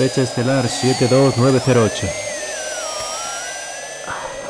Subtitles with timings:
[0.00, 2.06] Fecha estelar 72908.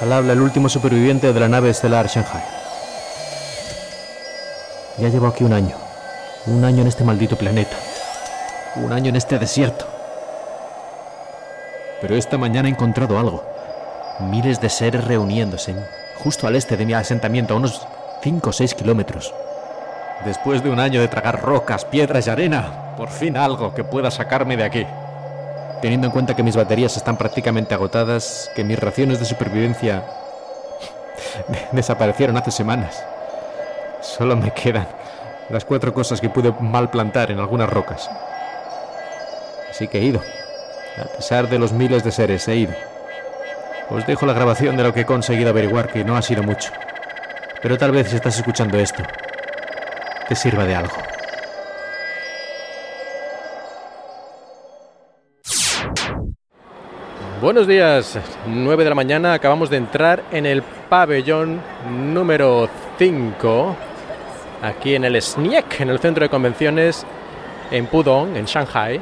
[0.00, 2.44] Al habla el último superviviente de la nave estelar Shanghai.
[4.98, 5.74] Ya llevo aquí un año.
[6.46, 7.76] Un año en este maldito planeta.
[8.76, 9.86] Un año en este desierto.
[12.00, 13.42] Pero esta mañana he encontrado algo.
[14.20, 15.74] Miles de seres reuniéndose
[16.22, 17.88] justo al este de mi asentamiento, a unos
[18.22, 19.34] 5 o 6 kilómetros.
[20.24, 24.12] Después de un año de tragar rocas, piedras y arena, por fin algo que pueda
[24.12, 24.86] sacarme de aquí.
[25.80, 30.04] Teniendo en cuenta que mis baterías están prácticamente agotadas, que mis raciones de supervivencia
[31.72, 33.02] desaparecieron hace semanas.
[34.00, 34.86] Solo me quedan
[35.48, 38.10] las cuatro cosas que pude mal plantar en algunas rocas.
[39.70, 40.20] Así que he ido.
[40.98, 42.74] A pesar de los miles de seres, he ido.
[43.90, 46.70] Os dejo la grabación de lo que he conseguido averiguar, que no ha sido mucho.
[47.62, 49.02] Pero tal vez si estás escuchando esto,
[50.28, 51.09] te sirva de algo.
[57.40, 63.76] Buenos días, 9 de la mañana, acabamos de entrar en el pabellón número 5,
[64.60, 67.06] aquí en el SNIEC, en el centro de convenciones
[67.70, 69.00] en Pudong, en Shanghai.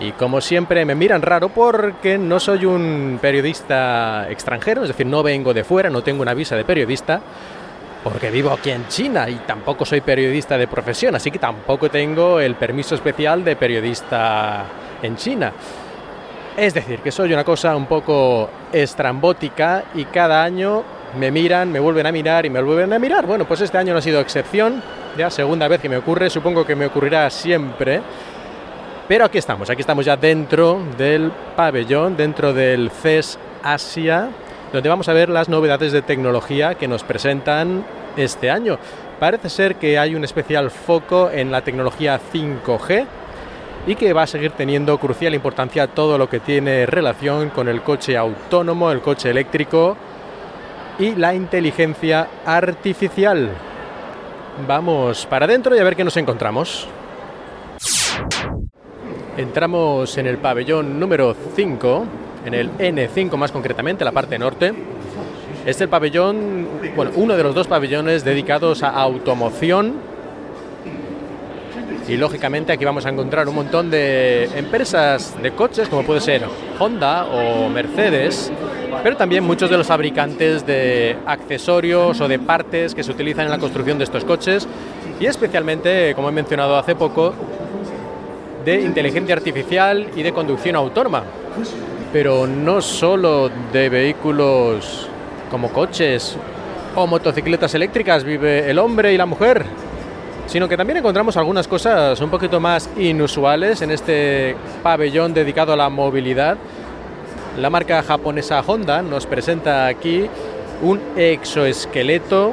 [0.00, 5.22] Y como siempre me miran raro porque no soy un periodista extranjero, es decir, no
[5.22, 7.20] vengo de fuera, no tengo una visa de periodista,
[8.02, 12.40] porque vivo aquí en China y tampoco soy periodista de profesión, así que tampoco tengo
[12.40, 14.64] el permiso especial de periodista
[15.00, 15.52] en China.
[16.56, 20.82] Es decir, que soy una cosa un poco estrambótica y cada año
[21.18, 23.26] me miran, me vuelven a mirar y me vuelven a mirar.
[23.26, 24.82] Bueno, pues este año no ha sido excepción,
[25.18, 28.00] ya segunda vez que me ocurre, supongo que me ocurrirá siempre.
[29.06, 34.30] Pero aquí estamos, aquí estamos ya dentro del pabellón, dentro del CES Asia,
[34.72, 37.84] donde vamos a ver las novedades de tecnología que nos presentan
[38.16, 38.78] este año.
[39.20, 43.06] Parece ser que hay un especial foco en la tecnología 5G,
[43.86, 47.82] y que va a seguir teniendo crucial importancia todo lo que tiene relación con el
[47.82, 49.96] coche autónomo, el coche eléctrico
[50.98, 53.50] y la inteligencia artificial.
[54.66, 56.88] Vamos para adentro y a ver qué nos encontramos.
[59.36, 62.06] Entramos en el pabellón número 5,
[62.46, 64.72] en el N5 más concretamente, la parte norte.
[65.64, 66.66] Es el pabellón,
[66.96, 70.15] bueno, uno de los dos pabellones dedicados a automoción
[72.08, 76.42] y lógicamente aquí vamos a encontrar un montón de empresas de coches como puede ser
[76.78, 78.52] Honda o Mercedes,
[79.02, 83.50] pero también muchos de los fabricantes de accesorios o de partes que se utilizan en
[83.50, 84.68] la construcción de estos coches
[85.18, 87.34] y especialmente, como he mencionado hace poco,
[88.64, 91.24] de inteligencia artificial y de conducción autónoma.
[92.12, 95.08] Pero no solo de vehículos
[95.50, 96.36] como coches
[96.94, 99.66] o motocicletas eléctricas vive el hombre y la mujer
[100.46, 105.76] sino que también encontramos algunas cosas un poquito más inusuales en este pabellón dedicado a
[105.76, 106.56] la movilidad.
[107.58, 110.28] La marca japonesa Honda nos presenta aquí
[110.82, 112.52] un exoesqueleto,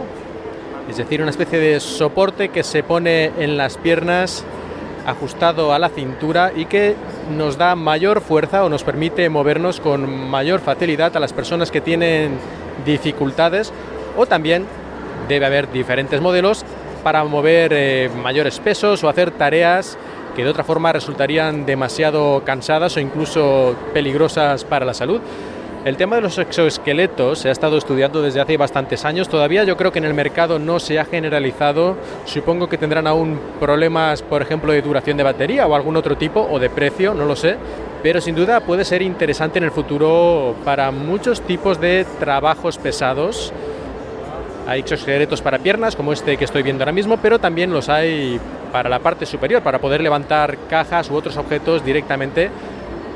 [0.89, 4.43] es decir, una especie de soporte que se pone en las piernas
[5.05, 6.95] ajustado a la cintura y que
[7.35, 11.81] nos da mayor fuerza o nos permite movernos con mayor facilidad a las personas que
[11.81, 12.37] tienen
[12.85, 13.73] dificultades
[14.17, 14.65] o también
[15.27, 16.65] debe haber diferentes modelos
[17.03, 19.97] para mover eh, mayores pesos o hacer tareas
[20.35, 25.21] que de otra forma resultarían demasiado cansadas o incluso peligrosas para la salud.
[25.85, 29.27] El tema de los exoesqueletos se ha estado estudiando desde hace bastantes años.
[29.27, 31.97] Todavía yo creo que en el mercado no se ha generalizado.
[32.23, 36.47] Supongo que tendrán aún problemas, por ejemplo, de duración de batería o algún otro tipo,
[36.49, 37.57] o de precio, no lo sé.
[38.01, 43.51] Pero sin duda puede ser interesante en el futuro para muchos tipos de trabajos pesados
[44.67, 48.39] hay exoesqueletos para piernas, como este que estoy viendo ahora mismo, pero también los hay
[48.71, 52.49] para la parte superior, para poder levantar cajas u otros objetos directamente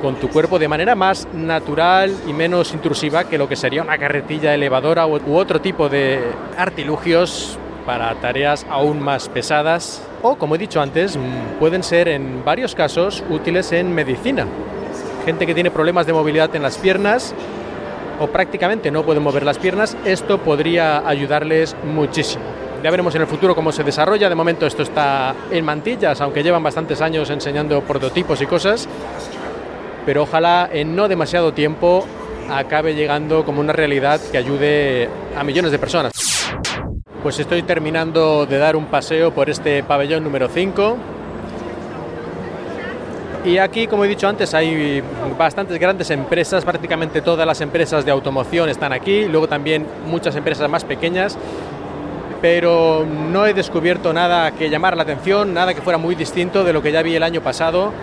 [0.02, 3.98] con tu cuerpo de manera más natural y menos intrusiva que lo que sería una
[3.98, 6.22] carretilla elevadora u otro tipo de
[6.58, 12.44] artilugios para tareas aún más pesadas o, como he dicho antes, mm, pueden ser en
[12.44, 14.46] varios casos útiles en medicina.
[15.26, 17.34] Gente que tiene problemas de movilidad en las piernas
[18.20, 22.44] o prácticamente no pueden mover las piernas, esto podría ayudarles muchísimo.
[22.84, 24.30] Ya veremos en el futuro cómo se desarrolla.
[24.30, 28.88] De momento esto está en mantillas, aunque llevan bastantes años enseñando prototipos y cosas.
[30.06, 32.06] Pero ojalá en no demasiado tiempo
[32.50, 36.14] acabe llegando como una realidad que ayude a millones de personas.
[37.24, 40.98] Pues estoy terminando de dar un paseo por este pabellón número 5
[43.48, 45.02] y aquí, como he dicho antes, hay
[45.38, 50.70] bastantes grandes empresas, prácticamente todas las empresas de automoción están aquí, luego también muchas empresas
[50.70, 51.38] más pequeñas,
[52.42, 56.74] pero no he descubierto nada que llamara la atención, nada que fuera muy distinto de
[56.74, 57.94] lo que ya vi el año pasado.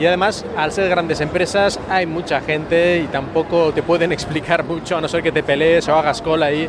[0.00, 4.96] Y además, al ser grandes empresas, hay mucha gente y tampoco te pueden explicar mucho,
[4.96, 6.68] a no ser que te pelees o hagas cola ahí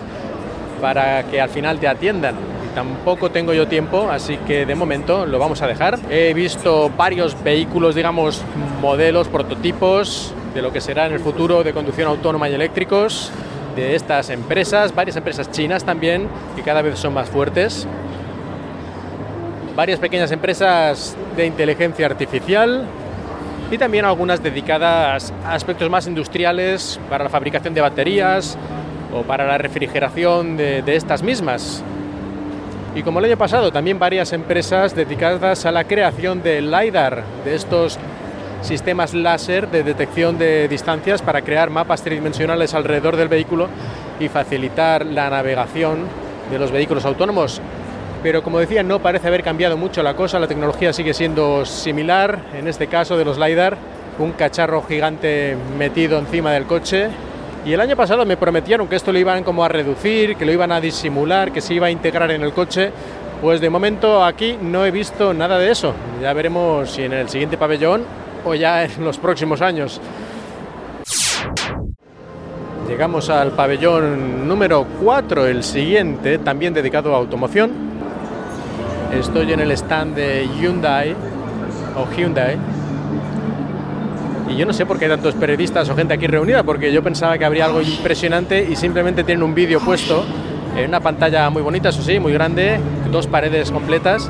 [0.79, 2.35] para que al final te atiendan.
[2.75, 5.99] Tampoco tengo yo tiempo, así que de momento lo vamos a dejar.
[6.09, 8.41] He visto varios vehículos, digamos,
[8.81, 13.31] modelos, prototipos de lo que será en el futuro de conducción autónoma y eléctricos
[13.75, 17.87] de estas empresas, varias empresas chinas también, que cada vez son más fuertes.
[19.75, 22.85] Varias pequeñas empresas de inteligencia artificial,
[23.71, 28.57] y también algunas dedicadas a aspectos más industriales para la fabricación de baterías
[29.13, 31.81] o para la refrigeración de, de, estas mismas.
[32.95, 37.55] Y como el año pasado, también varias empresas dedicadas a la creación de LiDAR, de
[37.55, 37.97] estos
[38.61, 43.69] sistemas láser de detección de distancias para crear mapas tridimensionales alrededor del vehículo
[44.19, 46.05] y facilitar la navegación
[46.51, 47.61] de los vehículos autónomos
[48.23, 52.39] pero como decía, no parece haber cambiado mucho la cosa, la tecnología sigue siendo similar,
[52.55, 53.77] en este caso de los LiDAR,
[54.19, 57.07] un cacharro gigante metido encima del coche.
[57.63, 60.51] Y el año pasado me prometieron que esto lo iban como a reducir, que lo
[60.51, 62.91] iban a disimular, que se iba a integrar en el coche.
[63.39, 65.93] Pues de momento aquí no he visto nada de eso.
[66.21, 68.03] Ya veremos si en el siguiente pabellón
[68.45, 70.01] o ya en los próximos años.
[72.87, 77.71] Llegamos al pabellón número 4, el siguiente, también dedicado a automoción.
[79.13, 81.15] Estoy en el stand de Hyundai
[81.95, 82.57] o Hyundai.
[84.51, 87.01] Y yo no sé por qué hay tantos periodistas o gente aquí reunida, porque yo
[87.01, 90.25] pensaba que habría algo impresionante y simplemente tienen un vídeo puesto
[90.75, 92.79] en una pantalla muy bonita, eso sí, muy grande,
[93.11, 94.29] dos paredes completas,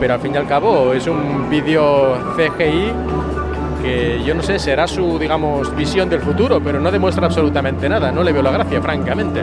[0.00, 2.92] pero al fin y al cabo es un vídeo CGI
[3.82, 8.10] que yo no sé, será su, digamos, visión del futuro, pero no demuestra absolutamente nada,
[8.10, 9.42] no le veo la gracia, francamente.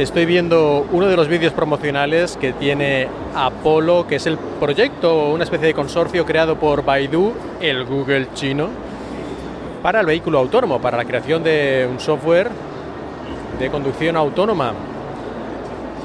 [0.00, 5.44] Estoy viendo uno de los vídeos promocionales que tiene Apollo, que es el proyecto, una
[5.44, 8.68] especie de consorcio creado por Baidu, el Google chino,
[9.82, 12.48] para el vehículo autónomo, para la creación de un software
[13.58, 14.72] de conducción autónoma.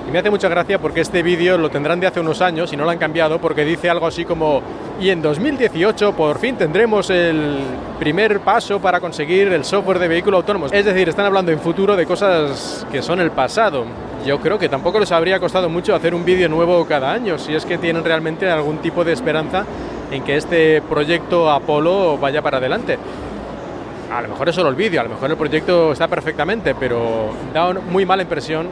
[0.08, 2.78] Y me hace mucha gracia porque este vídeo lo tendrán de hace unos años y
[2.78, 4.62] no lo han cambiado porque dice algo así como
[5.00, 7.58] y en 2018 por fin tendremos el
[8.00, 10.68] primer paso para conseguir el software de vehículo autónomo.
[10.68, 13.86] Es decir, están hablando en futuro de cosas que son el pasado.
[14.26, 17.54] Yo creo que tampoco les habría costado mucho hacer un vídeo nuevo cada año, si
[17.54, 19.66] es que tienen realmente algún tipo de esperanza
[20.12, 22.98] en que este proyecto Apolo vaya para adelante.
[24.12, 27.32] A lo mejor es solo el vídeo, a lo mejor el proyecto está perfectamente, pero
[27.54, 28.68] da muy mala impresión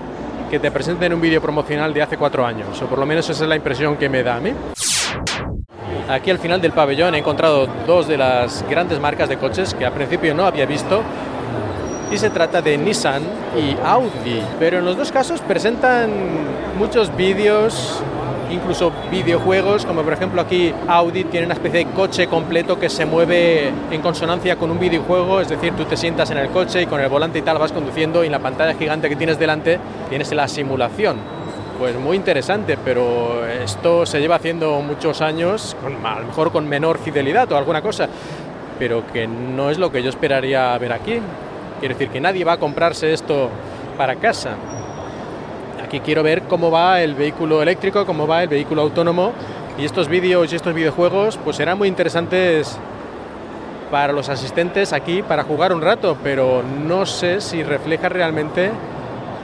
[0.53, 3.41] que te presenten un vídeo promocional de hace cuatro años, o por lo menos esa
[3.41, 4.53] es la impresión que me da a mí.
[6.07, 9.83] Aquí al final del pabellón he encontrado dos de las grandes marcas de coches que
[9.83, 11.01] al principio no había visto
[12.11, 13.23] y se trata de Nissan
[13.57, 16.11] y Audi, pero en los dos casos presentan
[16.77, 18.03] muchos vídeos
[18.53, 23.05] incluso videojuegos, como por ejemplo aquí Audi tiene una especie de coche completo que se
[23.05, 26.85] mueve en consonancia con un videojuego, es decir, tú te sientas en el coche y
[26.85, 29.79] con el volante y tal vas conduciendo y en la pantalla gigante que tienes delante
[30.09, 31.17] tienes la simulación.
[31.79, 36.99] Pues muy interesante, pero esto se lleva haciendo muchos años, a lo mejor con menor
[36.99, 38.07] fidelidad o alguna cosa,
[38.77, 41.19] pero que no es lo que yo esperaría ver aquí.
[41.79, 43.49] Quiere decir que nadie va a comprarse esto
[43.97, 44.56] para casa
[45.94, 49.31] que quiero ver cómo va el vehículo eléctrico, cómo va el vehículo autónomo
[49.78, 52.80] y estos vídeos y estos videojuegos pues serán muy interesantes
[53.92, 58.71] para los asistentes aquí para jugar un rato, pero no sé si refleja realmente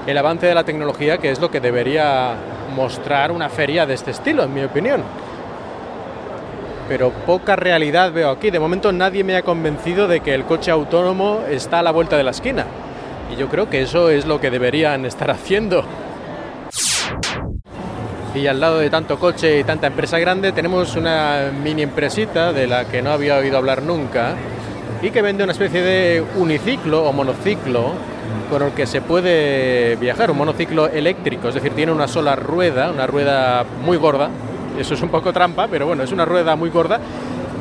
[0.07, 2.33] el avance de la tecnología, que es lo que debería
[2.75, 5.03] mostrar una feria de este estilo, en mi opinión.
[6.87, 8.49] Pero poca realidad veo aquí.
[8.49, 12.17] De momento nadie me ha convencido de que el coche autónomo está a la vuelta
[12.17, 12.65] de la esquina.
[13.31, 15.85] Y yo creo que eso es lo que deberían estar haciendo.
[18.35, 22.67] Y al lado de tanto coche y tanta empresa grande tenemos una mini empresita de
[22.67, 24.35] la que no había oído hablar nunca
[25.01, 27.93] y que vende una especie de uniciclo o monociclo
[28.49, 32.91] con el que se puede viajar, un monociclo eléctrico, es decir, tiene una sola rueda,
[32.91, 34.29] una rueda muy gorda,
[34.79, 36.99] eso es un poco trampa, pero bueno, es una rueda muy gorda.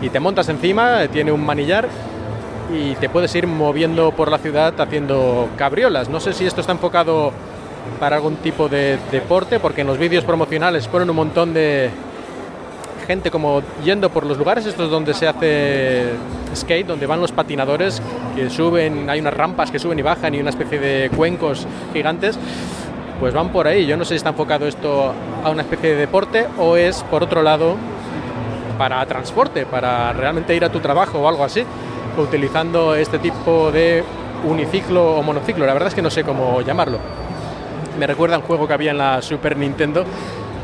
[0.01, 1.89] Y te montas encima, tiene un manillar
[2.73, 6.09] y te puedes ir moviendo por la ciudad haciendo cabriolas.
[6.09, 7.33] No sé si esto está enfocado
[7.99, 11.91] para algún tipo de deporte, porque en los vídeos promocionales ponen un montón de
[13.07, 16.11] gente como yendo por los lugares estos donde se hace
[16.55, 18.03] skate, donde van los patinadores,
[18.37, 22.39] que suben, hay unas rampas que suben y bajan y una especie de cuencos gigantes,
[23.19, 23.87] pues van por ahí.
[23.87, 27.23] Yo no sé si está enfocado esto a una especie de deporte o es, por
[27.23, 27.77] otro lado,
[28.77, 31.65] para transporte, para realmente ir a tu trabajo o algo así,
[32.19, 34.05] utilizando este tipo de
[34.45, 35.65] uniciclo o monociclo.
[35.67, 36.99] La verdad es que no sé cómo llamarlo
[37.99, 40.05] me recuerda a un juego que había en la Super Nintendo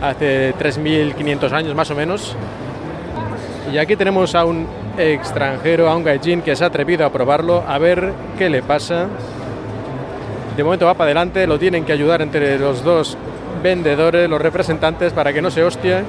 [0.01, 2.37] hace 3.500 años más o menos.
[3.73, 7.65] Y aquí tenemos a un extranjero, a un gaijin que se ha atrevido a probarlo,
[7.67, 9.07] a ver qué le pasa.
[10.57, 13.17] De momento va para adelante, lo tienen que ayudar entre los dos
[13.63, 16.05] vendedores, los representantes, para que no se hostie.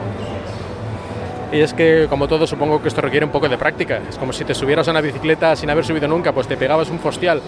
[1.51, 3.99] Y es que, como todo, supongo que esto requiere un poco de práctica.
[4.09, 6.89] Es como si te subieras a una bicicleta sin haber subido nunca, pues te pegabas
[6.89, 7.41] un fostial.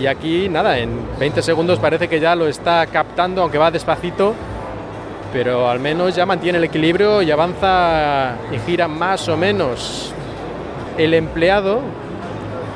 [0.00, 4.34] Y aquí, nada, en 20 segundos parece que ya lo está captando, aunque va despacito,
[5.32, 10.12] pero al menos ya mantiene el equilibrio y avanza y gira más o menos.
[10.96, 11.80] El empleado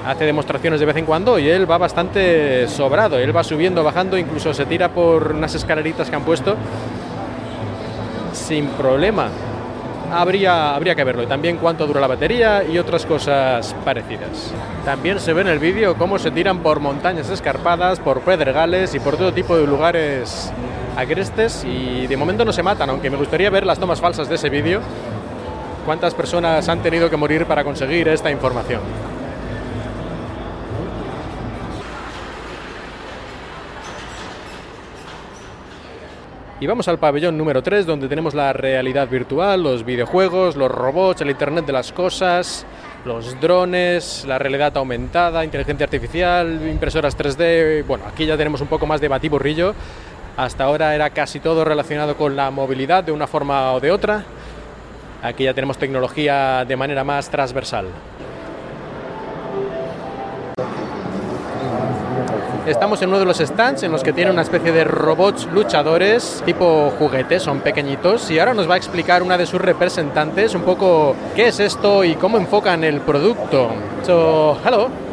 [0.07, 3.19] hace demostraciones de vez en cuando y él va bastante sobrado.
[3.19, 6.57] Él va subiendo, bajando, incluso se tira por unas escaleritas que han puesto
[8.33, 9.29] sin problema.
[10.13, 14.53] Habría, habría que verlo y también cuánto dura la batería y otras cosas parecidas.
[14.85, 19.01] También se ve en el vídeo cómo se tiran por montañas escarpadas, por pedregales y
[19.01, 20.53] por todo tipo de lugares
[20.97, 24.37] agrestes y de momento no se matan, aunque me gustaría ver las tomas falsas de
[24.37, 24.81] ese vídeo.
[25.85, 28.81] ¿Cuántas personas han tenido que morir para conseguir esta información?
[36.59, 41.21] Y vamos al pabellón número 3, donde tenemos la realidad virtual, los videojuegos, los robots,
[41.21, 42.65] el Internet de las Cosas,
[43.05, 47.85] los drones, la realidad aumentada, inteligencia artificial, impresoras 3D.
[47.87, 49.75] Bueno, aquí ya tenemos un poco más de batiburrillo.
[50.39, 54.25] Hasta ahora era casi todo relacionado con la movilidad de una forma o de otra.
[55.23, 57.89] Aquí ya tenemos tecnología de manera más transversal.
[62.67, 66.43] Estamos en uno de los stands en los que tiene una especie de robots luchadores
[66.45, 70.63] tipo juguetes, son pequeñitos, y ahora nos va a explicar una de sus representantes un
[70.63, 73.69] poco qué es esto y cómo enfocan el producto.
[74.05, 75.06] So, hello.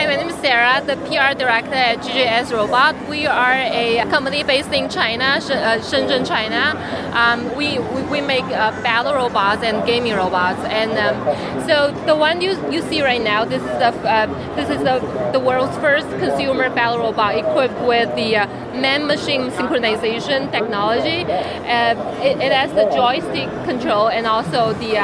[0.00, 0.06] Hi.
[0.06, 2.96] My name is Sarah, the PR director at GJS Robot.
[3.06, 6.72] We are a company based in China, uh, Shenzhen, China.
[7.12, 10.60] Um, we, we, we make uh, battle robots and gaming robots.
[10.60, 14.26] And um, so the one you, you see right now, this is the uh,
[14.56, 15.00] this is the,
[15.32, 18.46] the world's first consumer battle robot equipped with the uh,
[18.80, 21.24] man-machine synchronization technology.
[21.30, 24.94] Uh, it, it has the joystick control and also the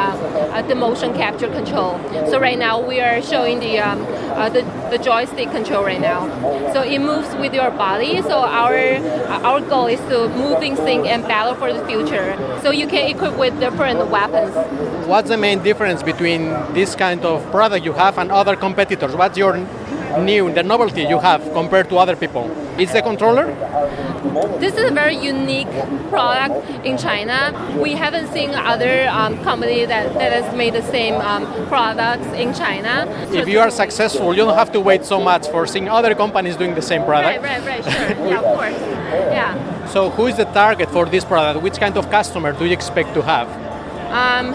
[0.68, 2.00] the motion capture control.
[2.30, 3.98] So right now we are showing the um,
[4.52, 6.26] the, the joystick control right now.
[6.72, 8.22] So it moves with your body.
[8.22, 8.76] So our
[9.46, 10.28] our goal is to
[10.62, 12.36] in sync and battle for the future.
[12.62, 14.54] So you can equip with different weapons.
[15.06, 19.14] What's the main difference between this kind of product you have and other competitors?
[19.14, 19.56] What's your
[20.24, 22.50] new, the novelty you have compared to other people?
[22.78, 23.46] It's the controller?
[24.58, 25.70] This is a very unique
[26.10, 27.52] product in China.
[27.80, 32.52] We haven't seen other um, company that, that has made the same um, products in
[32.54, 33.06] China.
[33.32, 36.56] If you are successful, you don't have to wait so much for seeing other companies
[36.56, 37.42] doing the same Right, product.
[37.44, 38.28] right, right, sure.
[38.28, 38.74] yeah, of course.
[39.32, 39.86] Yeah.
[39.86, 41.62] So, who is the target for this product?
[41.62, 43.48] Which kind of customer do you expect to have?
[44.10, 44.52] Um,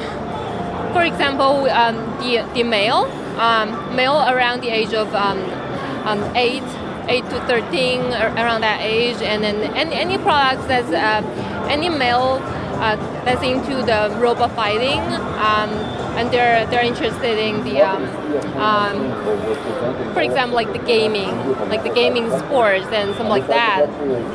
[0.94, 3.06] for example, um, the, the male,
[3.40, 5.40] um, male around the age of um,
[6.06, 6.64] um, 8,
[7.08, 12.40] 8 to 13, around that age, and then any, any products that's, uh, any male
[12.82, 15.70] uh, that's into the robot fighting, um,
[16.18, 18.04] and they're, they're interested in the, um,
[18.58, 21.30] um, for example, like the gaming,
[21.70, 23.86] like the gaming sports and something like that.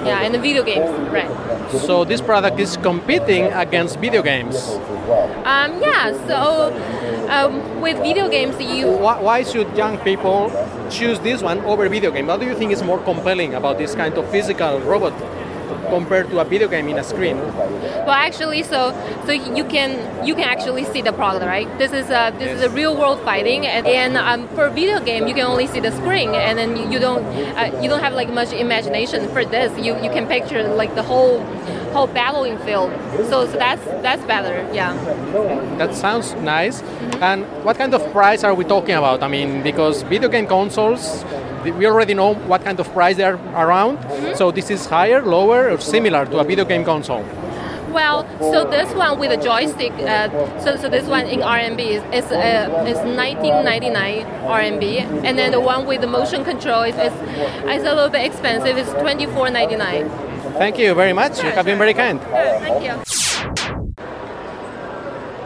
[0.06, 1.30] Yeah, and the video games, right.
[1.72, 4.56] So, this product is competing against video games.
[5.44, 6.72] Um, yeah, so
[7.28, 10.50] um, with video games, you Why, why should young people
[10.88, 12.28] choose this one over video game?
[12.28, 15.12] What do you think is more compelling about this kind of physical robot
[15.88, 17.36] compared to a video game in a screen?
[18.06, 18.92] well actually so
[19.26, 19.90] so you can
[20.26, 21.68] you can actually see the product, right?
[21.78, 25.26] This is a this is a real world fighting, and, and um, for video game
[25.26, 27.24] you can only see the screen, and then you, you don't
[27.56, 29.76] uh, you don't have like much imagination for this.
[29.78, 31.40] You you can picture like the whole
[31.96, 32.90] whole battling field.
[33.30, 34.92] So so that's that's better, yeah.
[35.78, 36.82] That sounds nice.
[37.20, 39.22] And what kind of price are we talking about?
[39.22, 41.24] I mean, because video game consoles,
[41.64, 43.98] we already know what kind of price they're around.
[44.36, 47.24] So this is higher, lower, or similar to a video game console.
[47.96, 50.28] Well, so this one with a joystick, uh,
[50.60, 54.84] so, so this one in RMB is is, uh, is 1999 RMB,
[55.24, 57.14] and then the one with the motion control is, is,
[57.74, 58.76] is a little bit expensive.
[58.76, 60.35] It's 24.99.
[60.58, 61.42] Thank you very much.
[61.42, 62.18] You have been very kind.
[62.20, 62.92] Thank you.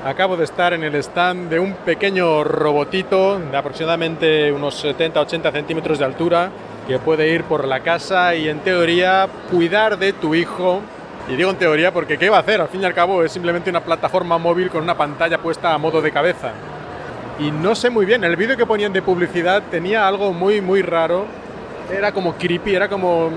[0.04, 5.98] Acabo de estar en el stand de un pequeño robotito de aproximadamente unos 70-80 centímetros
[5.98, 6.50] de altura
[6.86, 10.80] que puede ir por la casa y en teoría cuidar de tu hijo.
[11.28, 12.60] Y digo en teoría porque ¿qué va a hacer?
[12.60, 15.78] Al fin y al cabo es simplemente una plataforma móvil con una pantalla puesta a
[15.78, 16.52] modo de cabeza.
[17.40, 20.82] Y no sé muy bien, el vídeo que ponían de publicidad tenía algo muy muy
[20.82, 21.26] raro.
[21.92, 23.30] Era como creepy, era como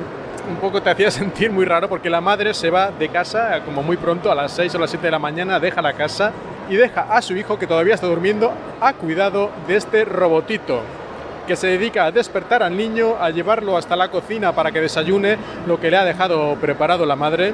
[0.49, 3.83] un poco te hacía sentir muy raro porque la madre se va de casa como
[3.83, 6.31] muy pronto, a las 6 o las 7 de la mañana, deja la casa
[6.69, 10.81] y deja a su hijo, que todavía está durmiendo, a cuidado de este robotito
[11.45, 15.37] que se dedica a despertar al niño, a llevarlo hasta la cocina para que desayune
[15.67, 17.53] lo que le ha dejado preparado la madre.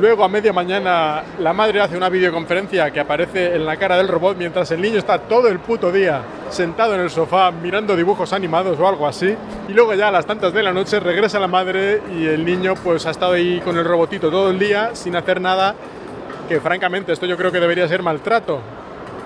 [0.00, 4.06] Luego a media mañana la madre hace una videoconferencia que aparece en la cara del
[4.06, 8.32] robot mientras el niño está todo el puto día sentado en el sofá mirando dibujos
[8.32, 9.34] animados o algo así.
[9.66, 12.74] Y luego ya a las tantas de la noche regresa la madre y el niño
[12.76, 15.74] pues ha estado ahí con el robotito todo el día sin hacer nada,
[16.48, 18.60] que francamente esto yo creo que debería ser maltrato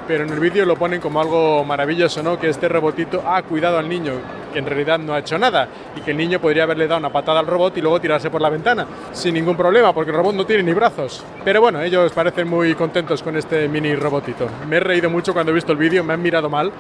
[0.07, 2.39] pero en el vídeo lo ponen como algo maravilloso, ¿no?
[2.39, 4.13] Que este robotito ha cuidado al niño,
[4.53, 7.13] que en realidad no ha hecho nada, y que el niño podría haberle dado una
[7.13, 10.35] patada al robot y luego tirarse por la ventana, sin ningún problema, porque el robot
[10.35, 11.25] no tiene ni brazos.
[11.45, 14.49] Pero bueno, ellos parecen muy contentos con este mini robotito.
[14.69, 16.73] Me he reído mucho cuando he visto el vídeo, me han mirado mal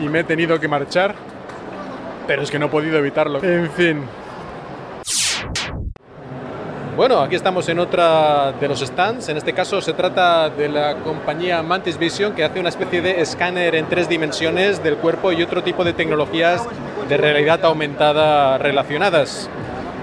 [0.00, 1.14] y me he tenido que marchar,
[2.26, 3.42] pero es que no he podido evitarlo.
[3.42, 4.02] En fin,
[6.98, 9.28] bueno, aquí estamos en otra de los stands.
[9.28, 13.20] En este caso se trata de la compañía Mantis Vision que hace una especie de
[13.20, 16.66] escáner en tres dimensiones del cuerpo y otro tipo de tecnologías
[17.08, 19.48] de realidad aumentada relacionadas.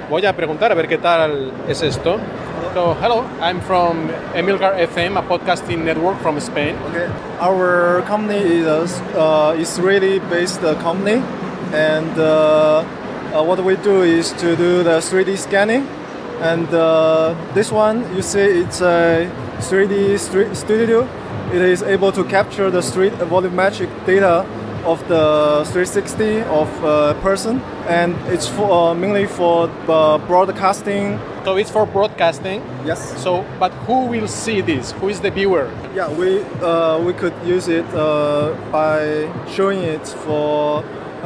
[0.09, 2.17] Voy a preguntar a ver qué tal es esto.
[2.73, 6.77] So, hello, I'm from Emilcar FM, a podcasting network from Spain.
[6.91, 7.07] Okay.
[7.41, 11.21] Our company is a uh, Israeli based company,
[11.73, 12.85] and uh,
[13.33, 15.85] uh, what we do is to do the 3D scanning
[16.41, 21.07] and uh, this one you see it's a 3D street studio.
[21.53, 24.45] It is able to capture the street volumetric data
[24.85, 31.19] of the 360 of a person, and it's for, uh, mainly for uh, broadcasting.
[31.43, 32.61] So it's for broadcasting.
[32.85, 33.21] Yes.
[33.21, 34.91] So, but who will see this?
[34.93, 35.71] Who is the viewer?
[35.95, 40.83] Yeah, we uh, we could use it uh, by showing it for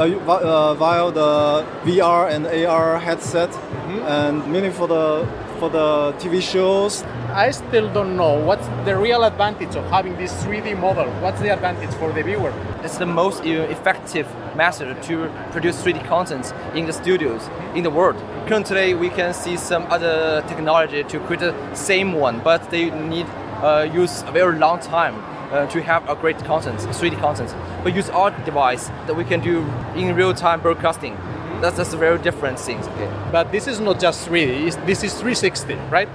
[0.08, 4.00] via the VR and AR headset, mm-hmm.
[4.00, 5.28] and mainly for the
[5.60, 7.04] for the TV shows.
[7.34, 11.08] I still don't know what's the real advantage of having this 3D model.
[11.22, 12.54] What's the advantage for the viewer?
[12.82, 18.18] It's the most effective method to produce 3D content in the studios in the world.
[18.48, 23.28] Currently, we can see some other technology to create the same one, but they need
[23.62, 25.16] uh, use a very long time
[25.52, 27.56] uh, to have a great content, 3D content.
[27.84, 31.16] But use our device that we can do in real time broadcasting.
[31.62, 32.88] That's just very different things.
[32.88, 33.12] Okay.
[33.32, 34.86] But this is not just 3D.
[34.86, 36.08] This is 360, right?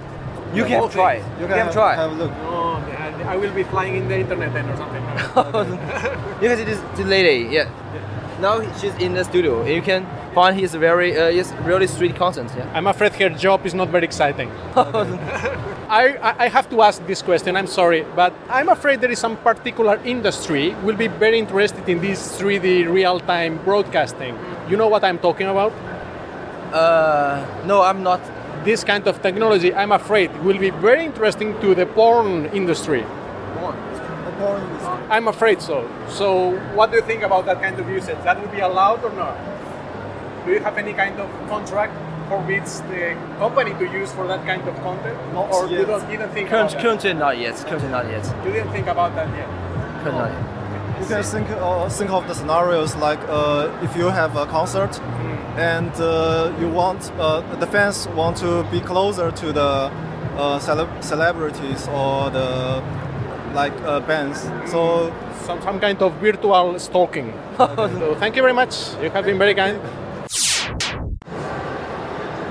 [0.53, 0.93] You can okay.
[0.93, 1.15] try.
[1.39, 1.95] You can, have, try.
[1.95, 2.31] Have a look.
[2.43, 2.75] Oh,
[3.27, 5.03] I will be flying in the internet then or something.
[6.39, 7.53] because it is see this, this lady.
[7.53, 7.63] Yeah.
[7.63, 8.39] yeah.
[8.39, 9.65] Now she's in the studio.
[9.65, 12.51] You can find his very, uh, really street content.
[12.55, 12.69] Yeah.
[12.75, 14.51] I'm afraid her job is not very exciting.
[15.87, 19.37] I, I have to ask this question, I'm sorry, but I'm afraid there is some
[19.37, 24.37] particular industry will be very interested in this 3D real-time broadcasting.
[24.69, 25.71] You know what I'm talking about?
[26.73, 28.19] Uh, no, I'm not.
[28.65, 33.03] This kind of technology, I'm afraid, will be very interesting to the porn industry.
[33.59, 33.75] Porn?
[34.25, 35.15] The porn industry?
[35.15, 35.87] I'm afraid so.
[36.09, 38.17] So, what do you think about that kind of usage?
[38.23, 39.54] That would be allowed or not?
[40.45, 41.93] Do you have any kind of contract
[42.29, 45.17] forbids the company to use for that kind of content?
[45.33, 45.79] Not or yet.
[45.79, 47.55] you don't even think Current, about currently not yet.
[47.67, 48.45] Currently not yet.
[48.45, 49.49] You didn't think about that yet.
[50.03, 51.01] Currently not yet.
[51.01, 54.91] You can think uh, think of the scenarios like uh, if you have a concert
[54.91, 55.57] mm.
[55.57, 59.91] and uh, you want uh, the fans want to be closer to the
[60.37, 62.83] uh, cele- celebrities or the
[63.53, 64.43] like uh, bands.
[64.71, 65.11] So
[65.45, 67.33] some some kind of virtual stalking.
[67.57, 68.93] so thank you very much.
[69.01, 69.79] You have been very kind.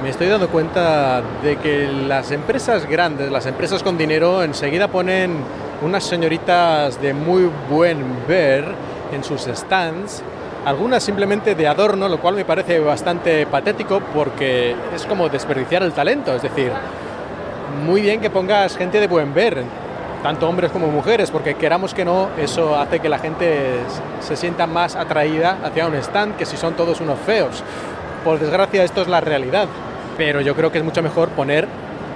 [0.05, 5.39] Me estoy dando cuenta de que las empresas grandes, las empresas con dinero, enseguida ponen
[5.81, 8.67] unas señoritas de muy buen ver
[9.15, 10.23] en sus stands,
[10.67, 15.93] algunas simplemente de adorno, lo cual me parece bastante patético porque es como desperdiciar el
[15.93, 16.71] talento, es decir,
[17.87, 19.63] muy bien que pongas gente de buen ver,
[20.23, 23.77] tanto hombres como mujeres, porque queramos que no, eso hace que la gente
[24.21, 27.65] se sienta más atraída hacia un stand que si son todos unos feos.
[28.23, 29.67] Por desgracia, esto es la realidad
[30.17, 31.69] pero yo creo que es mucho mejor poner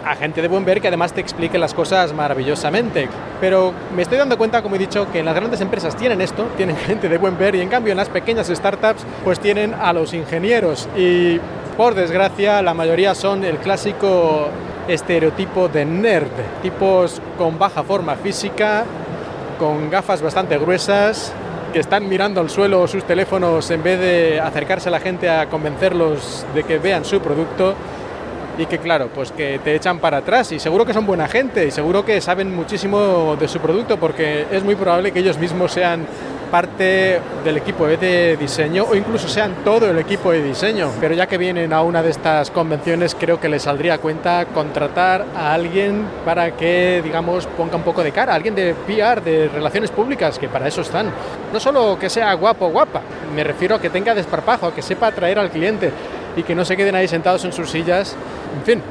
[0.05, 3.09] a gente de buen ver que además te explique las cosas maravillosamente.
[3.41, 6.49] Pero me estoy dando cuenta, como he dicho, que en las grandes empresas tienen esto,
[6.57, 9.93] tienen gente de buen ver y en cambio en las pequeñas startups pues tienen a
[9.93, 11.39] los ingenieros y
[11.77, 14.49] por desgracia la mayoría son el clásico
[14.89, 16.31] estereotipo de nerd,
[16.63, 18.85] tipos con baja forma física,
[19.59, 21.33] con gafas bastante gruesas,
[21.73, 25.47] que están mirando al suelo sus teléfonos en vez de acercarse a la gente a
[25.47, 27.75] convencerlos de que vean su producto
[28.57, 30.51] y que claro, pues que te echan para atrás.
[30.53, 34.47] Y seguro que son buena gente y seguro que saben muchísimo de su producto porque
[34.51, 36.07] es muy probable que ellos mismos sean
[36.51, 40.91] parte del equipo de diseño o incluso sean todo el equipo de diseño.
[41.01, 44.47] Pero ya que vienen a una de estas convenciones, creo que les saldría a cuenta
[44.47, 49.49] contratar a alguien para que, digamos, ponga un poco de cara, alguien de PR, de
[49.49, 51.11] relaciones públicas, que para eso están.
[51.53, 53.03] No solo que sea guapo o guapa,
[53.35, 55.93] me refiero a que tenga desparpajo, que sepa atraer al cliente
[56.37, 58.17] y que no se queden ahí sentados en sus sillas.
[58.59, 58.83] En fin,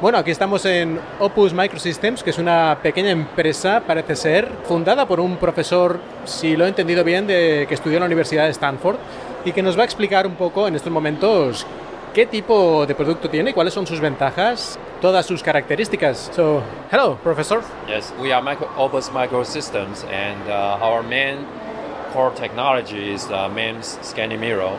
[0.00, 5.20] bueno, aquí estamos en Opus Microsystems, que es una pequeña empresa, parece ser, fundada por
[5.20, 8.96] un profesor, si lo he entendido bien, de, que estudió en la Universidad de Stanford
[9.44, 11.66] y que nos va a explicar un poco en estos momentos
[12.12, 16.30] qué tipo de producto tiene, cuáles son sus ventajas, todas sus características.
[16.34, 17.62] So, hello, professor.
[17.88, 21.38] Yes, we are micro, Opus Microsystems, and uh, our main
[22.12, 24.72] core technology is the MEMS scanning mirror.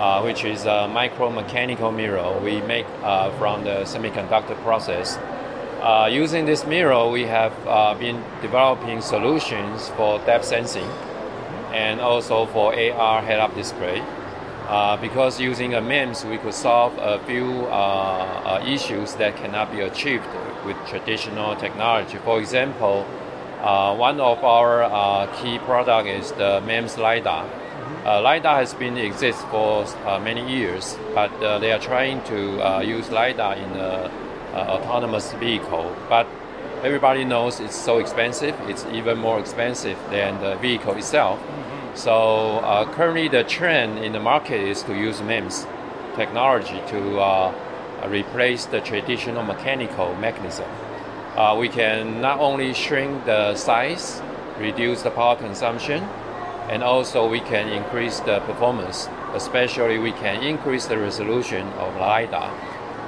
[0.00, 5.18] Uh, which is a micro-mechanical mirror we make uh, from the semiconductor process.
[5.82, 10.88] Uh, using this mirror, we have uh, been developing solutions for depth sensing
[11.74, 14.02] and also for AR head-up display.
[14.68, 17.66] Uh, because using a MEMS, we could solve a few
[18.66, 20.24] issues that cannot be achieved
[20.64, 22.16] with traditional technology.
[22.24, 23.02] For example,
[23.62, 27.59] one of our key product is the MEMS LiDAR
[28.04, 32.60] uh, LiDAR has been exist for uh, many years, but uh, they are trying to
[32.60, 34.10] uh, use LiDAR in an
[34.54, 35.94] autonomous vehicle.
[36.08, 36.26] But
[36.82, 38.58] everybody knows it's so expensive.
[38.68, 41.38] It's even more expensive than the vehicle itself.
[41.40, 41.96] Mm-hmm.
[41.96, 45.66] So uh, currently, the trend in the market is to use MEMS
[46.16, 47.52] technology to uh,
[48.08, 50.68] replace the traditional mechanical mechanism.
[51.58, 54.22] we can not only shrink the size,
[54.58, 56.08] reduce the power consumption,
[56.68, 62.50] and also we can increase the performance, especially we can increase the resolution of LiDAR.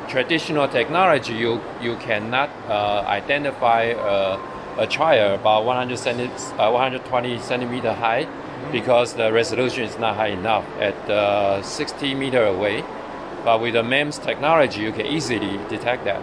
[0.09, 4.39] Traditional technology, you, you cannot uh, identify a,
[4.79, 8.27] a trial about 100 centi- uh, 120 centimeter high
[8.71, 12.85] because the resolution is not high enough at uh, 60 meter away.
[13.45, 16.23] But with the MEMS technology, you can easily detect that.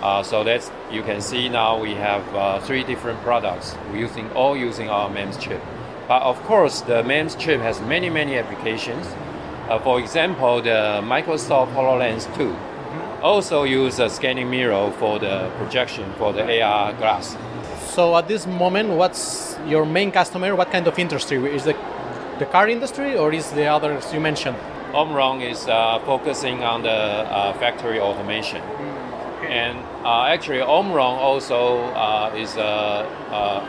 [0.00, 4.56] Uh, so that's you can see now we have uh, three different products using all
[4.56, 5.60] using our MEMS chip.
[6.08, 9.06] But of course, the MEMS chip has many, many applications.
[9.68, 12.56] Uh, for example, the Microsoft HoloLens 2
[13.22, 17.36] also use a scanning mirror for the projection for the AR glass.
[17.90, 20.56] So at this moment, what's your main customer?
[20.56, 21.36] What kind of industry?
[21.54, 21.76] Is the
[22.38, 24.56] the car industry or is the others you mentioned?
[24.94, 28.62] Omron is uh, focusing on the uh, factory automation.
[29.42, 33.06] And uh, actually, Omron also uh, is an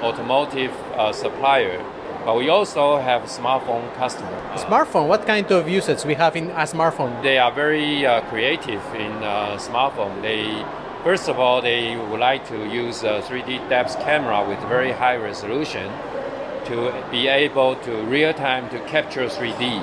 [0.04, 1.84] automotive uh, supplier
[2.29, 4.61] but we also have smartphone customers.
[4.61, 7.23] Smartphone, what kind of usage we have in a smartphone?
[7.23, 10.21] They are very uh, creative in uh, smartphone.
[10.21, 10.63] They
[11.03, 15.15] first of all they would like to use a 3D depth camera with very high
[15.15, 15.91] resolution
[16.65, 19.81] to be able to real time to capture 3D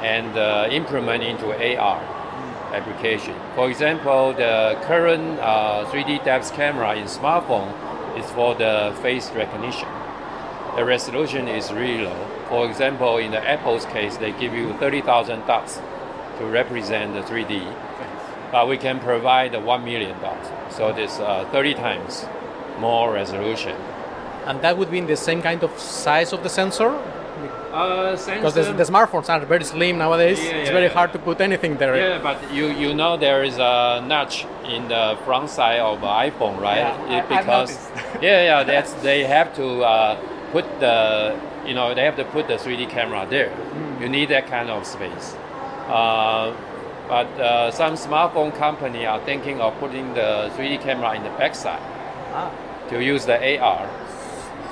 [0.00, 2.00] and uh, implement into AR
[2.72, 3.34] application.
[3.54, 5.38] For example, the current
[5.92, 7.68] 3D uh, depth camera in smartphone
[8.18, 9.88] is for the face recognition
[10.76, 12.28] the resolution is really low.
[12.48, 15.80] For example, in the Apple's case, they give you 30,000 dots
[16.38, 17.64] to represent the 3D,
[18.52, 20.76] but we can provide 1 million dots.
[20.76, 22.26] So it's uh, 30 times
[22.78, 23.74] more resolution.
[24.44, 26.90] And that would be in the same kind of size of the sensor?
[27.72, 30.38] Uh, because the, the, smartphones are very slim nowadays.
[30.38, 30.92] Yeah, it's yeah, very yeah.
[30.92, 31.94] hard to put anything there.
[31.94, 36.06] Yeah, but you you know there is a notch in the front side of the
[36.06, 36.78] iPhone, right?
[36.78, 37.76] Yeah, it, because
[38.22, 40.16] yeah, yeah, that's they have to uh,
[40.52, 43.50] put the you know they have to put the 3D camera there.
[43.50, 44.00] Mm.
[44.00, 45.34] You need that kind of space.
[45.88, 46.54] Uh,
[47.08, 51.80] but uh, some smartphone company are thinking of putting the 3D camera in the backside
[52.32, 52.50] ah.
[52.88, 53.88] to use the AR.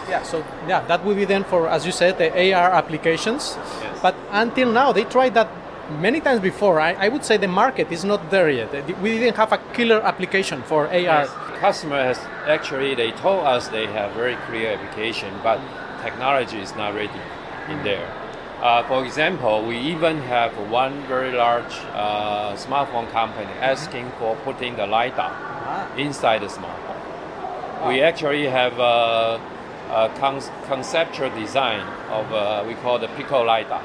[0.08, 3.56] Yeah, so yeah, that would be then for, as you said, the AR applications.
[3.56, 4.00] Yes.
[4.02, 5.48] But until now, they tried that
[6.00, 6.80] many times before.
[6.80, 8.72] I, I would say the market is not there yet.
[9.00, 10.92] We didn't have a killer application for AR.
[10.92, 11.30] Yes
[11.64, 15.58] customer has actually they told us they have very clear application, but
[16.02, 17.22] technology is not ready
[17.70, 18.06] in there.
[18.60, 24.76] Uh, for example, we even have one very large uh, smartphone company asking for putting
[24.76, 25.96] the LiDAR ah.
[25.96, 27.88] inside the smartphone.
[27.88, 29.40] We actually have a,
[29.88, 33.82] a con- conceptual design of uh, we call the Pico LiDAR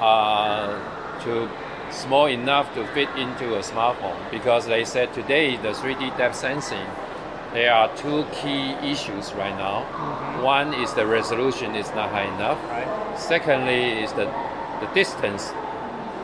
[0.00, 1.48] uh, to
[1.90, 6.86] small enough to fit into a smartphone because they said today the 3D depth sensing
[7.56, 9.86] there are two key issues right now.
[9.90, 10.42] Mm-hmm.
[10.42, 12.62] One is the resolution is not high enough.
[12.68, 13.18] Right.
[13.18, 14.26] Secondly is the
[14.80, 15.52] the distance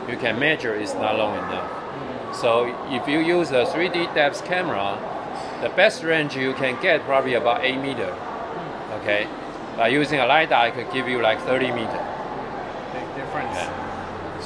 [0.07, 1.69] you can measure is not long enough.
[1.71, 2.33] Mm-hmm.
[2.41, 2.51] So
[2.91, 4.99] if you use a 3D depth camera,
[5.63, 8.13] the best range you can get probably about 8 meter.
[8.13, 9.01] Mm.
[9.01, 9.27] Okay,
[9.75, 12.01] By using a LiDAR, I could give you like 30 meter.
[12.93, 13.82] Big difference.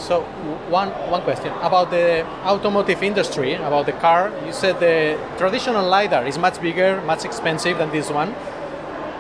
[0.08, 0.22] So
[0.70, 4.32] one one question about the automotive industry, about the car.
[4.46, 8.34] You said the traditional lidar is much bigger, much expensive than this one.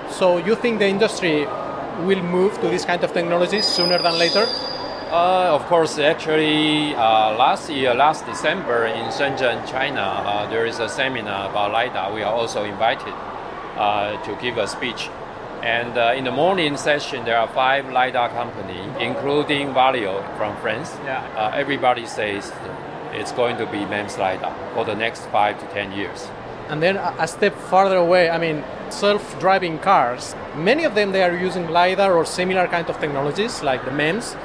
[0.09, 1.45] So you think the industry
[2.07, 4.45] will move to this kind of technology sooner than later?
[5.11, 10.79] Uh, of course, actually, uh, last year, last December in Shenzhen, China, uh, there is
[10.79, 12.13] a seminar about LiDAR.
[12.13, 13.13] We are also invited
[13.75, 15.09] uh, to give a speech.
[15.63, 20.95] And uh, in the morning session, there are five LiDAR companies, including Valeo from France.
[21.03, 21.23] Yeah.
[21.35, 22.51] Uh, everybody says
[23.11, 26.29] it's going to be MEMS LiDAR for the next five to ten years.
[26.69, 30.35] And then a a step farther away, I mean, self-driving cars.
[30.55, 34.35] Many of them they are using lidar or similar kind of technologies like the MEMS,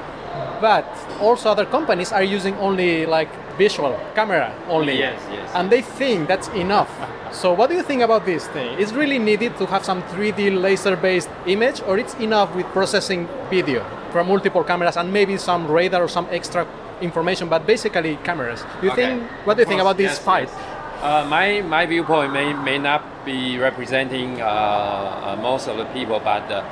[0.61, 0.87] but
[1.21, 4.99] also other companies are using only like visual camera only.
[4.99, 5.51] Yes, yes.
[5.55, 6.91] And they think that's enough.
[7.33, 8.79] so what do you think about this thing?
[8.79, 13.85] Is really needed to have some 3D laser-based image, or it's enough with processing video
[14.13, 16.67] from multiple cameras and maybe some radar or some extra
[17.01, 18.65] information, but basically cameras?
[18.83, 19.03] You Okay.
[19.07, 19.23] think?
[19.47, 20.49] What do you think about this yes, fight?
[20.49, 20.59] yes.
[21.03, 26.21] Uh, my, my viewpoint may, may not be representing uh, uh, most of the people,
[26.21, 26.63] but uh,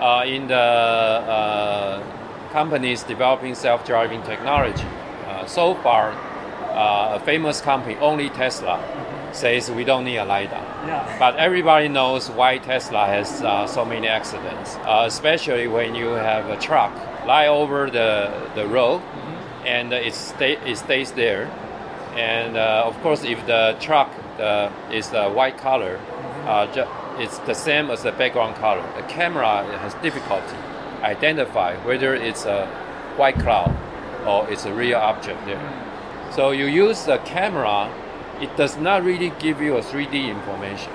[0.00, 2.00] uh, in the uh,
[2.52, 4.86] companies developing self-driving technology,
[5.48, 8.78] so far, uh, a famous company, only Tesla,
[9.32, 10.60] says we don't need a LiDAR.
[10.86, 11.16] Yeah.
[11.18, 16.48] But everybody knows why Tesla has uh, so many accidents, uh, especially when you have
[16.48, 16.94] a truck
[17.26, 19.02] lie over the, the road
[19.66, 21.50] and it, stay, it stays there.
[22.16, 24.10] And uh, of course, if the truck
[24.90, 26.00] is the white color,
[26.46, 26.86] uh, ju-
[27.18, 28.84] it's the same as the background color.
[28.96, 30.56] The camera has difficulty
[31.02, 32.66] identify whether it's a
[33.16, 33.70] white cloud
[34.28, 35.62] or it's a real object there.
[36.34, 37.90] So you use the camera,
[38.40, 40.92] it does not really give you a 3D information.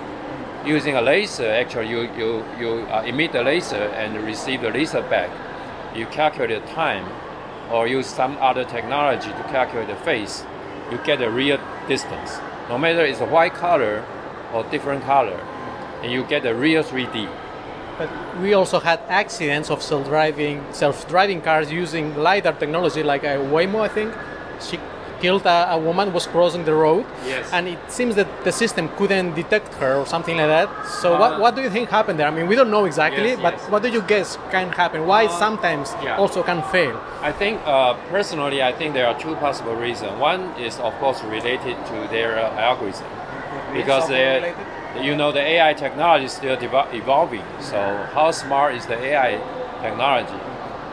[0.65, 5.01] Using a laser, actually, you, you, you uh, emit the laser and receive the laser
[5.01, 5.31] back.
[5.95, 7.05] You calculate the time
[7.71, 10.45] or use some other technology to calculate the phase.
[10.91, 12.37] You get a real distance.
[12.69, 14.05] No matter it's a white color
[14.53, 15.39] or different color,
[16.03, 17.27] and you get a real 3D.
[17.97, 18.09] But
[18.41, 23.87] we also had accidents of self-driving self-driving cars using lidar technology, like a Waymo, I
[23.87, 24.13] think.
[24.59, 24.79] She
[25.21, 27.49] killed a, a woman was crossing the road, Yes.
[27.53, 30.69] and it seems that the system couldn't detect her or something like that.
[31.01, 32.27] So what, Uh, what do you think happened there?
[32.27, 33.69] I mean, we don't know exactly, Yes, but yes.
[33.71, 35.07] what do you guess can happen?
[35.07, 36.17] Why sometimes yeah.
[36.21, 36.99] also can fail?
[37.21, 40.11] I think uh, personally, I think there are two possible reasons.
[40.19, 43.07] One is, of course, related to their uh, algorithm,
[43.73, 44.53] because they,
[45.01, 47.43] you know the AI technology is still evolving.
[47.59, 47.77] So
[48.13, 49.39] how smart is the AI
[49.81, 50.39] technology?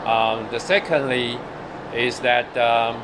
[0.05, 1.37] Um, the secondly
[1.93, 3.01] is that um,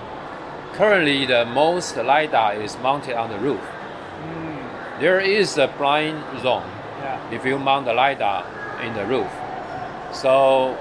[0.73, 3.62] currently the most lidar is mounted on the roof.
[4.99, 6.67] There is a blind zone
[7.31, 8.45] if you mount the lidar
[8.81, 9.31] in the roof.
[10.12, 10.73] So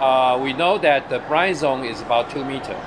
[0.00, 2.78] uh, we know that the blind zone is about two meter.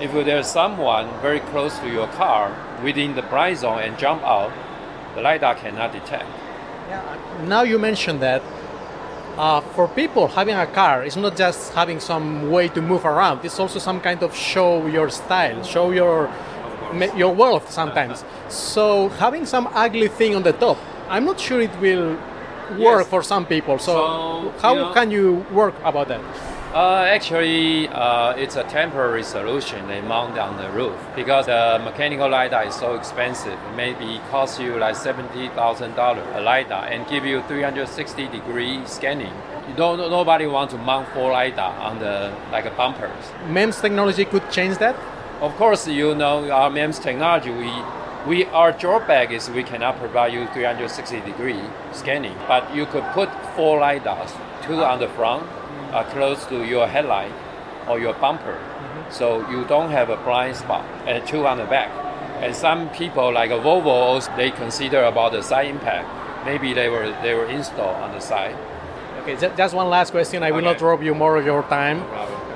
[0.00, 4.52] If there's someone very close to your car within the blind zone and jump out,
[5.16, 6.26] the lidar cannot detect.
[6.88, 7.02] Yeah.
[7.44, 8.42] Now you mentioned that
[9.36, 13.44] uh, for people having a car, it's not just having some way to move around.
[13.44, 16.30] It's also some kind of show your style, show your
[17.16, 18.24] your wealth sometimes.
[18.48, 22.16] so having some ugly thing on the top, I'm not sure it will
[22.78, 23.06] work Yes.
[23.08, 23.78] for some people.
[23.78, 26.20] So, So, how you know- can you work about that?
[26.74, 32.28] Uh, actually, uh, it's a temporary solution they mount on the roof because the mechanical
[32.28, 33.52] lidar is so expensive.
[33.52, 38.84] It maybe cost you like seventy thousand dollars a lidar and give you 360 degree
[38.84, 39.32] scanning.
[39.68, 39.98] You don't.
[39.98, 43.24] Nobody wants to mount four lidar on the like a bumpers.
[43.48, 44.96] MEMS technology could change that.
[45.40, 47.50] Of course, you know our MEMS technology.
[47.52, 47.72] We,
[48.26, 51.60] we our drawback is we cannot provide you 360 degree
[51.92, 55.46] scanning, but you could put four lidars, two on the front,
[55.96, 57.32] uh, close to your headlight
[57.88, 58.58] or your bumper,
[59.10, 61.90] so you don't have a blind spot, and two on the back.
[62.42, 66.06] And some people like a Volvo, they consider about the side impact.
[66.44, 68.56] Maybe they were they were installed on the side.
[69.22, 70.42] Okay, just one last question.
[70.42, 72.04] I will not rob you more of your time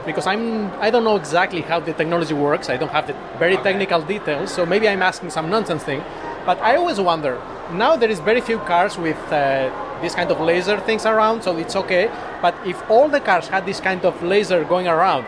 [0.04, 2.68] because I'm I don't know exactly how the technology works.
[2.68, 6.02] I don't have the very technical details, so maybe I'm asking some nonsense thing.
[6.44, 7.40] But I always wonder.
[7.72, 9.70] Now there is very few cars with uh,
[10.02, 12.10] this kind of laser things around, so it's okay.
[12.42, 15.26] But if all the cars had this kind of laser going around,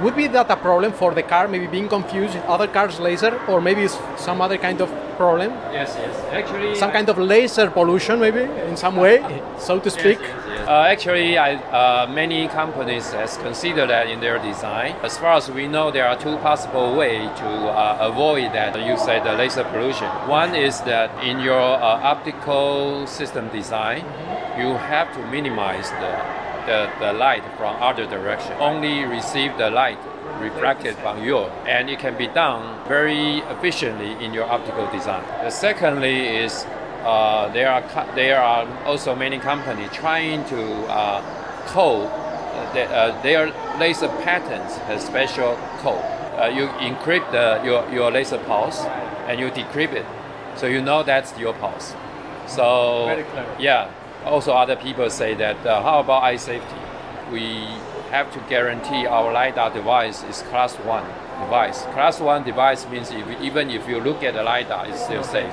[0.00, 1.48] would be that a problem for the car?
[1.48, 5.50] Maybe being confused with other cars' laser, or maybe it's some other kind of problem,
[5.72, 6.14] Yes, yes.
[6.32, 9.18] Actually, some kind of laser pollution, maybe in some way,
[9.58, 10.20] so to speak.
[10.20, 10.47] Yes, yes.
[10.68, 14.96] Uh, actually, I, uh, many companies has considered that in their design.
[15.02, 18.78] As far as we know, there are two possible ways to uh, avoid that.
[18.86, 20.08] You say the laser pollution.
[20.28, 24.04] One is that in your uh, optical system design,
[24.58, 26.12] you have to minimize the,
[26.66, 28.52] the, the light from other direction.
[28.60, 29.98] Only receive the light
[30.38, 35.24] reflected from you, and it can be done very efficiently in your optical design.
[35.42, 36.66] The secondly is
[37.04, 41.20] uh, there are there are also many companies trying to uh,
[41.66, 42.10] code
[42.58, 43.46] uh, uh, their
[43.78, 46.02] laser patterns has special code.
[46.38, 48.80] Uh, you encrypt the, your, your laser pulse
[49.26, 50.06] and you decrypt it,
[50.56, 51.94] so you know that's your pulse.
[52.46, 53.24] So
[53.58, 53.90] yeah.
[54.24, 56.74] Also, other people say that uh, how about eye safety?
[57.30, 57.66] We
[58.10, 61.06] have to guarantee our lidar device is class one
[61.40, 61.82] device.
[61.94, 65.52] Class one device means if, even if you look at the lidar, it's still safe.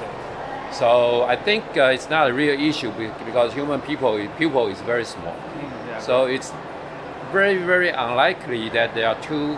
[0.72, 2.92] So I think uh, it's not a real issue
[3.26, 5.36] because human people pupil is very small.
[6.00, 6.52] So it's
[7.32, 9.58] very very unlikely that there are two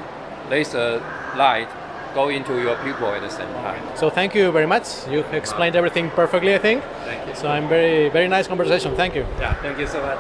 [0.50, 1.02] laser
[1.36, 1.68] light
[2.14, 3.82] go into your pupil at the same time.
[3.96, 5.08] So thank you very much.
[5.08, 6.84] You explained everything perfectly, I think.
[7.06, 7.36] Thank you.
[7.36, 8.96] So I'm very, very nice conversation.
[8.96, 9.26] Thank you.
[9.40, 10.20] Yeah, thank you so much.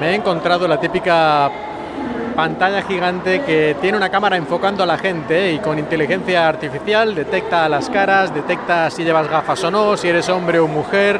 [0.00, 1.50] Me he encontrado la típica
[2.36, 7.66] pantalla gigante que tiene una cámara enfocando a la gente y con inteligencia artificial detecta
[7.66, 11.18] las caras, detecta si llevas gafas o no, si eres hombre o mujer,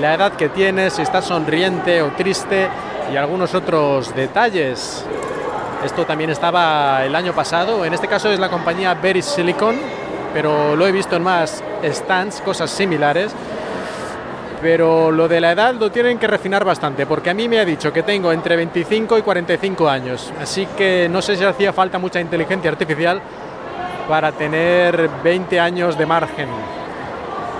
[0.00, 2.68] la edad que tienes, si estás sonriente o triste
[3.12, 5.04] y algunos otros detalles.
[5.84, 9.76] Esto también estaba el año pasado, en este caso es la compañía Berry Silicon,
[10.32, 13.32] pero lo he visto en más stands, cosas similares.
[14.60, 17.64] Pero lo de la edad lo tienen que refinar bastante, porque a mí me ha
[17.64, 20.32] dicho que tengo entre 25 y 45 años.
[20.40, 23.20] Así que no sé si hacía falta mucha inteligencia artificial
[24.08, 26.48] para tener 20 años de margen.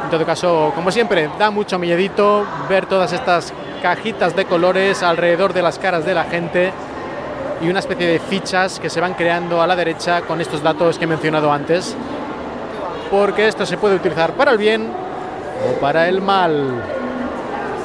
[0.05, 5.53] En todo caso, como siempre, da mucho miedito ver todas estas cajitas de colores alrededor
[5.53, 6.73] de las caras de la gente
[7.61, 10.99] y una especie de fichas que se van creando a la derecha con estos datos
[10.99, 11.97] que he mencionado antes.
[13.11, 15.06] Porque esto se puede utilizar para el bien
[15.65, 16.83] o para el mal.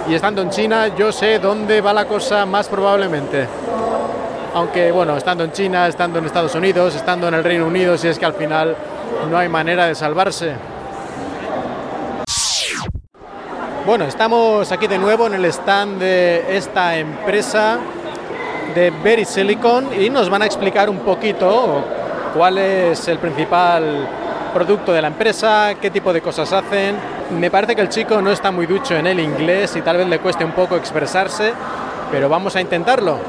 [0.07, 3.47] Y estando en China, yo sé dónde va la cosa más probablemente.
[4.53, 8.07] Aunque, bueno, estando en China, estando en Estados Unidos, estando en el Reino Unido, si
[8.07, 8.75] es que al final
[9.29, 10.55] no hay manera de salvarse.
[13.85, 17.79] Bueno, estamos aquí de nuevo en el stand de esta empresa
[18.75, 21.83] de Berry Silicon y nos van a explicar un poquito
[22.33, 24.07] cuál es el principal
[24.53, 27.20] producto de la empresa, qué tipo de cosas hacen.
[27.39, 30.07] Me parece que el chico no está muy ducho en el inglés y tal vez
[30.07, 31.53] le cueste un poco expresarse,
[32.11, 33.19] pero vamos a intentarlo.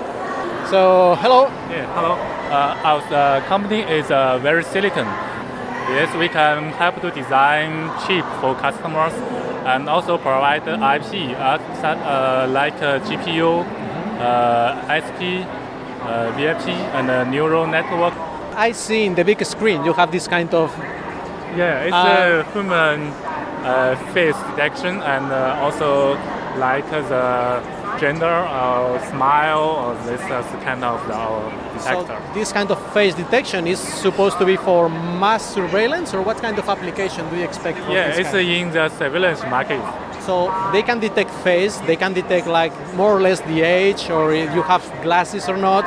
[0.70, 1.48] So, hello.
[1.70, 2.16] Yeah, hello.
[2.50, 5.06] Uh, our uh, company is uh, Very Silicon.
[5.94, 9.12] Yes, we can help to design chip for customers
[9.66, 13.64] and also provide IP uh, uh, like uh, GPU,
[14.18, 15.44] uh, SP,
[16.02, 18.14] uh, VFP, and neural network.
[18.56, 20.72] I see in the big screen you have this kind of
[21.56, 23.12] Yeah, it's a human
[24.12, 26.14] face detection and uh, also
[26.58, 32.52] like uh, the gender or smile or this uh, kind of the, our so this
[32.52, 36.68] kind of face detection is supposed to be for mass surveillance or what kind of
[36.68, 37.78] application do you expect?
[37.78, 38.48] for yeah, it's kind?
[38.48, 39.82] in the surveillance market.
[40.20, 44.32] So they can detect face, they can detect like more or less the age or
[44.32, 45.84] if you have glasses or not.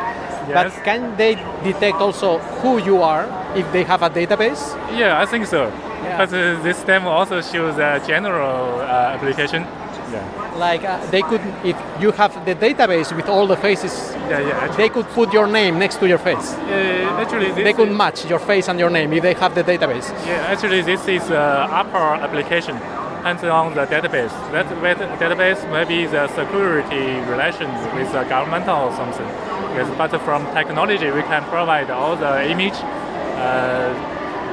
[0.48, 0.54] Yes.
[0.54, 4.62] But can they detect also who you are if they have a database?
[4.98, 5.68] Yeah, I think so.
[6.04, 6.22] Yeah.
[6.22, 9.64] Uh, this demo also shows a general uh, application.
[10.12, 14.40] Yeah, Like uh, they could, if you have the database with all the faces, yeah,
[14.40, 14.50] yeah.
[14.64, 16.54] Actually, they could put your name next to your face.
[16.54, 19.64] uh, actually this They could match your face and your name if they have the
[19.64, 20.08] database.
[20.28, 22.78] Yeah, actually, this is uh, upper application
[23.26, 24.30] hands on the database.
[24.52, 29.26] That, that database maybe the security relations with the government or something.
[29.74, 32.78] Yes, but from technology, we can provide all the image,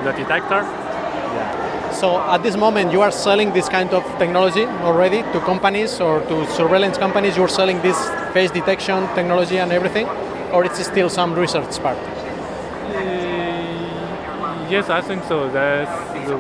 [0.05, 0.63] the detector.
[1.93, 6.21] So at this moment, you are selling this kind of technology already to companies or
[6.21, 7.37] to surveillance companies.
[7.37, 7.97] You're selling this
[8.33, 10.07] face detection technology and everything,
[10.53, 11.99] or it's still some research part.
[13.13, 15.49] Uh, yes, I think so.
[15.51, 15.91] That's,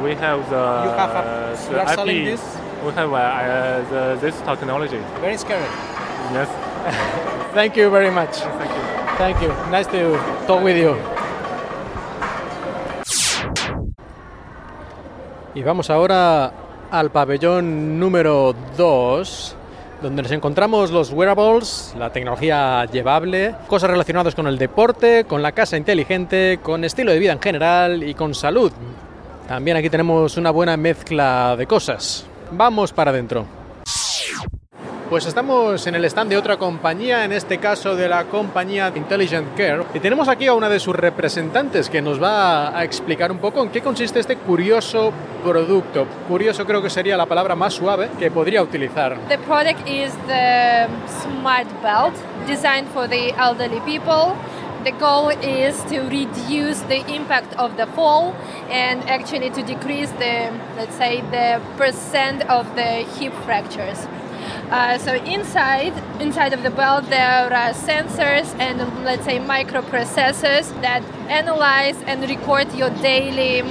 [0.03, 1.95] we have the, You have a- the you are IP.
[1.95, 2.43] selling this?
[2.85, 4.99] We have uh, uh, the, this technology.
[5.21, 5.69] Very scary.
[6.33, 6.49] Yes.
[7.55, 8.37] Thank you very much.
[8.39, 8.83] Thank you.
[9.19, 9.49] Thank you.
[9.71, 10.17] Nice to
[10.47, 10.97] talk with you.
[15.55, 16.51] Y vamos ahora
[16.91, 19.57] al pabellón número 2,
[20.01, 25.53] donde nos encontramos los wearables, la tecnología llevable, cosas relacionadas con el deporte, con la
[25.53, 28.73] casa inteligente, con estilo de vida en general y con salud.
[29.47, 32.25] También aquí tenemos una buena mezcla de cosas.
[32.53, 33.45] Vamos para adentro.
[35.13, 39.55] Pues estamos en el stand de otra compañía, en este caso de la compañía Intelligent
[39.55, 43.37] Care, y tenemos aquí a una de sus representantes que nos va a explicar un
[43.37, 45.13] poco en qué consiste este curioso
[45.45, 46.07] producto.
[46.27, 49.19] Curioso creo que sería la palabra más suave que podría utilizar.
[49.29, 50.87] The product is the
[51.21, 52.15] smart belt
[52.47, 54.35] designed for the elderly people.
[54.83, 58.33] The goal is to reduce the impact of the fall
[58.71, 60.49] and actually to decrease the,
[60.79, 64.09] let's say, the percent of the hip fractures.
[64.71, 71.03] Uh, so inside, inside of the belt, there are sensors and let's say microprocessors that
[71.29, 73.63] analyze and record your daily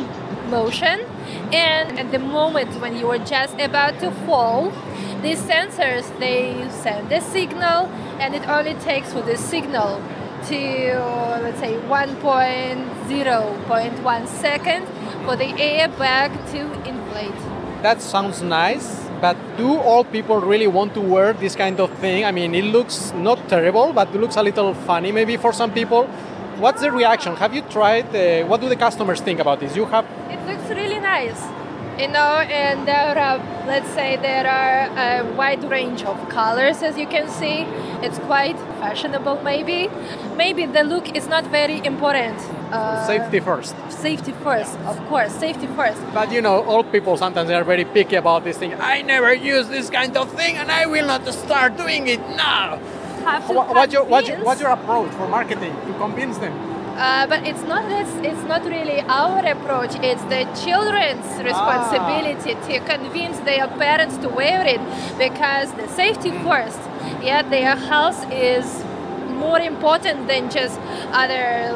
[0.50, 1.06] motion.
[1.52, 4.72] And at the moment when you are just about to fall,
[5.22, 10.02] these sensors they send a signal, and it only takes for the signal
[10.48, 10.96] to
[11.44, 14.88] let's say 1.0.1 second
[15.26, 17.36] for the airbag to inflate.
[17.84, 22.26] That sounds nice, but do all people really want to wear this kind of thing?
[22.26, 25.72] I mean, it looks not terrible, but it looks a little funny maybe for some
[25.72, 26.08] people.
[26.58, 27.36] What's the reaction?
[27.36, 28.14] Have you tried?
[28.16, 29.76] Uh, what do the customers think about this?
[29.76, 31.42] You have It looks really nice,
[32.00, 36.98] you know, and there are, let's say, there are a wide range of colors as
[36.98, 37.66] you can see.
[38.06, 39.90] It's quite fashionable, maybe.
[40.36, 42.38] Maybe the look is not very important.
[42.72, 43.76] Uh, safety first.
[43.90, 46.00] Safety first, of course, safety first.
[46.14, 48.74] But you know, old people sometimes they are very picky about this thing.
[48.76, 52.80] I never use this kind of thing, and I will not start doing it now.
[53.26, 56.54] Have to What, what's your what's, your- what's your approach for marketing to convince them?
[56.98, 59.92] Uh, but it's not it's, it's not really our approach.
[60.02, 64.82] It's the children's responsibility to convince their parents to wear it
[65.18, 66.80] because the safety first.
[67.24, 68.66] Yeah, their health is
[69.46, 70.80] more important than just
[71.12, 71.76] other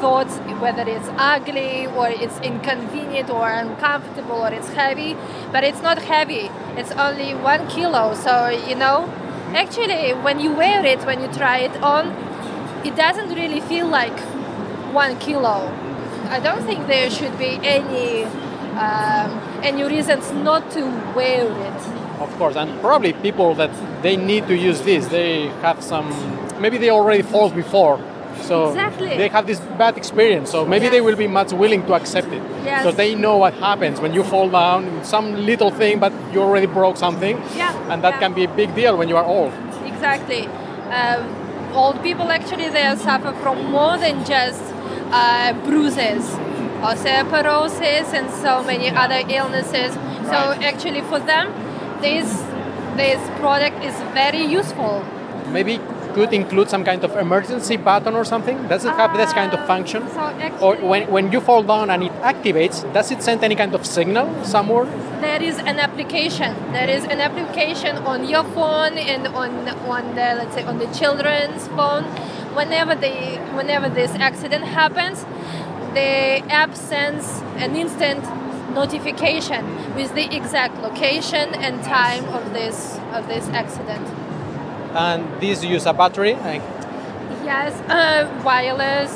[0.00, 5.16] thoughts, whether it's ugly or it's inconvenient or uncomfortable or it's heavy.
[5.52, 6.50] But it's not heavy.
[6.76, 8.14] It's only one kilo.
[8.14, 9.08] So you know,
[9.54, 12.08] actually, when you wear it, when you try it on,
[12.84, 14.18] it doesn't really feel like
[14.92, 15.70] one kilo.
[16.28, 18.24] I don't think there should be any
[18.76, 19.30] um,
[19.62, 20.82] any reasons not to
[21.14, 21.80] wear it.
[22.20, 23.70] Of course, and probably people that
[24.02, 26.08] they need to use this, they have some.
[26.60, 27.98] Maybe they already fall before,
[28.42, 29.16] so Exactly.
[29.16, 30.50] they have this bad experience.
[30.50, 32.42] So maybe they will be much willing to accept it.
[32.64, 32.82] Yes.
[32.84, 36.66] So they know what happens when you fall down, some little thing, but you already
[36.66, 38.20] broke something, Yeah, and that yeah.
[38.20, 39.52] can be a big deal when you are old.
[39.84, 40.46] Exactly.
[40.90, 41.20] Um,
[41.74, 44.62] old people actually they suffer from more than just
[45.10, 46.24] uh, bruises,
[46.82, 49.94] osteoporosis, and so many other illnesses.
[50.26, 50.38] So
[50.70, 51.52] actually, for them,
[52.00, 52.26] this
[52.96, 55.04] this product is very useful.
[55.52, 55.78] Maybe
[56.16, 58.56] could include some kind of emergency button or something.
[58.72, 60.00] Does it have this kind of ah, function?
[60.08, 60.22] So
[60.66, 63.84] Or when, when you fall down and it activates, does it send any kind of
[63.84, 64.86] signal somewhere?
[65.20, 66.52] there is an application.
[66.72, 69.50] There is an application on your phone and on
[69.94, 72.04] on the let's say on the children's phone.
[72.58, 75.24] Whenever they whenever this accident happens,
[75.98, 76.10] the
[76.62, 77.26] app sends
[77.64, 78.22] an instant
[78.74, 79.62] notification
[79.94, 82.78] with the exact location and time of this
[83.16, 84.06] of this accident.
[84.96, 86.34] And these use a battery.
[86.34, 86.62] Like,
[87.44, 89.12] Yes, uh, wireless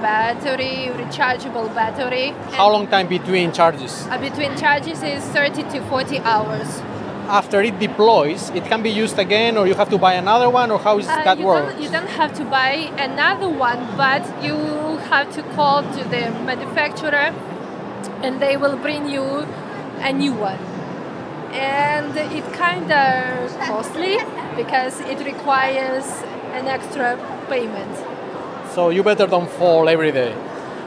[0.00, 2.34] battery, rechargeable battery.
[2.52, 4.06] how long time between charges?
[4.10, 6.80] Uh, between charges is 30 to 40 hours.
[7.28, 10.70] After it deploys, it can be used again, or you have to buy another one,
[10.70, 11.70] or how is Uh, that you, work?
[11.70, 14.56] don't, you don't have to buy another one, but you
[15.10, 17.32] have to call to the manufacturer
[18.22, 19.46] and they will bring you
[20.02, 20.58] a new one.
[21.52, 24.18] And it kind of costly
[24.56, 26.04] because it requires
[26.52, 27.16] an extra
[27.48, 27.96] payment.
[28.74, 30.34] So you better don't fall every day.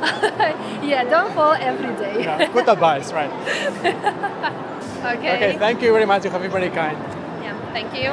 [0.84, 2.24] yeah, don't fall every day.
[2.24, 3.32] Yeah, good advice, right?
[5.16, 5.36] okay.
[5.36, 6.26] Okay, thank you very much.
[6.26, 6.98] You have been very kind.
[7.44, 8.12] yeah, thank you.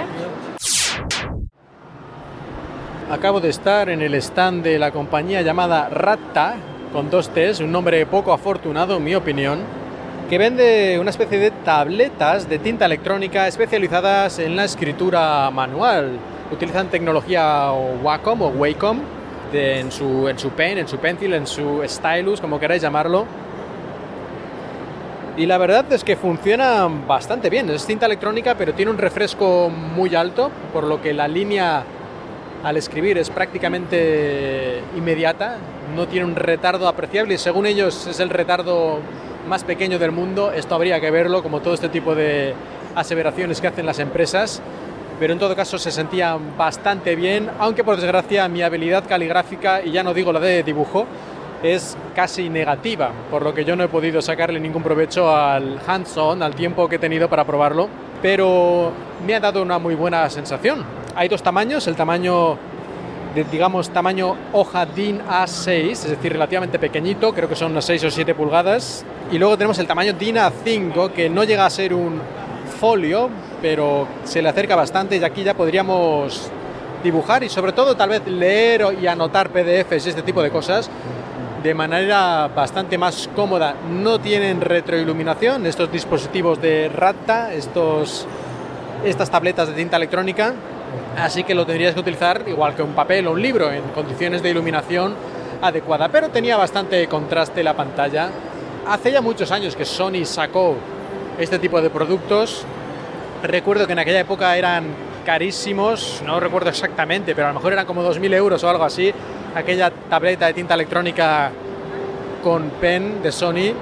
[3.11, 6.55] Acabo de estar en el stand de la compañía llamada Ratta,
[6.93, 9.61] con dos T's, un nombre poco afortunado en mi opinión,
[10.33, 16.13] que vende una especie de tabletas de tinta electrónica especializadas en la escritura manual.
[16.51, 17.71] Utilizan tecnología
[18.03, 19.01] Wacom o Wacom
[19.53, 23.27] de- en, su, en su pen, en su pencil, en su stylus, como queráis llamarlo.
[25.37, 27.69] Y la verdad es que funciona bastante bien.
[27.69, 31.85] Es cinta electrónica, pero tiene un refresco muy alto, por lo que la línea
[32.65, 35.59] al escribir es prácticamente inmediata,
[35.95, 39.01] no tiene un retardo apreciable y según ellos es el retardo
[39.49, 40.53] más pequeño del mundo.
[40.53, 42.55] Esto habría que verlo, como todo este tipo de
[42.95, 44.63] aseveraciones que hacen las empresas.
[45.19, 49.93] Pero en todo caso se sentía bastante bien, aunque por desgracia mi habilidad caligráfica, y
[49.93, 51.07] ya no digo la de dibujo,
[51.63, 56.43] es casi negativa, por lo que yo no he podido sacarle ningún provecho al hands-on,
[56.43, 57.89] al tiempo que he tenido para probarlo,
[58.21, 58.91] pero
[59.25, 60.85] me ha dado una muy buena sensación.
[61.15, 62.59] Hay dos tamaños, el tamaño
[63.35, 68.05] de, digamos, tamaño hoja DIN A6, es decir, relativamente pequeñito, creo que son unas 6
[68.05, 71.95] o 7 pulgadas, y luego tenemos el tamaño DIN A5, que no llega a ser
[71.95, 72.21] un
[72.81, 73.31] folio,
[73.61, 76.51] pero se le acerca bastante y aquí ya podríamos
[77.03, 80.91] dibujar y sobre todo tal vez leer y anotar PDFs y este tipo de cosas
[81.63, 83.77] de manera bastante más cómoda.
[83.89, 88.27] No tienen retroiluminación estos dispositivos de Rata, estos,
[89.05, 90.55] estas tabletas de tinta electrónica,
[91.17, 94.43] así que lo tendrías que utilizar igual que un papel o un libro en condiciones
[94.43, 95.15] de iluminación
[95.61, 98.31] adecuada, pero tenía bastante contraste la pantalla.
[98.87, 100.75] Hace ya muchos años que Sony sacó
[101.39, 102.65] este tipo de productos.
[103.43, 104.87] Recuerdo que en aquella época eran
[105.25, 109.13] carísimos, no recuerdo exactamente, pero a lo mejor eran como 2.000 euros o algo así,
[109.55, 111.51] aquella tableta de tinta electrónica
[112.43, 113.73] con pen de Sony.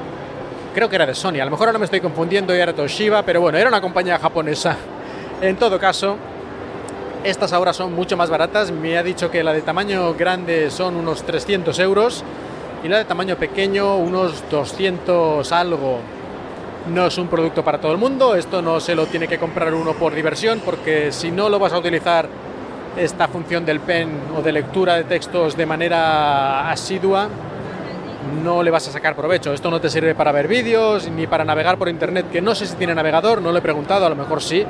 [0.75, 3.23] Creo que era de Sony, a lo mejor ahora me estoy confundiendo y era Toshiba,
[3.23, 4.77] pero bueno, era una compañía japonesa.
[5.41, 6.17] En todo caso,
[7.25, 8.71] estas ahora son mucho más baratas.
[8.71, 12.25] Me ha dicho que la de tamaño grande son unos 300 euros
[12.83, 15.99] y la de tamaño pequeño unos 200 algo.
[16.93, 19.75] No es un producto para todo el mundo, esto no se lo tiene que comprar
[19.75, 22.27] uno por diversión, porque si no lo vas a utilizar
[22.97, 27.29] esta función del pen o de lectura de textos de manera asidua,
[28.43, 29.53] no le vas a sacar provecho.
[29.53, 32.67] Esto no te sirve para ver vídeos ni para navegar por internet, que no sé
[32.67, 34.65] si tiene navegador, no lo he preguntado, a lo mejor sí.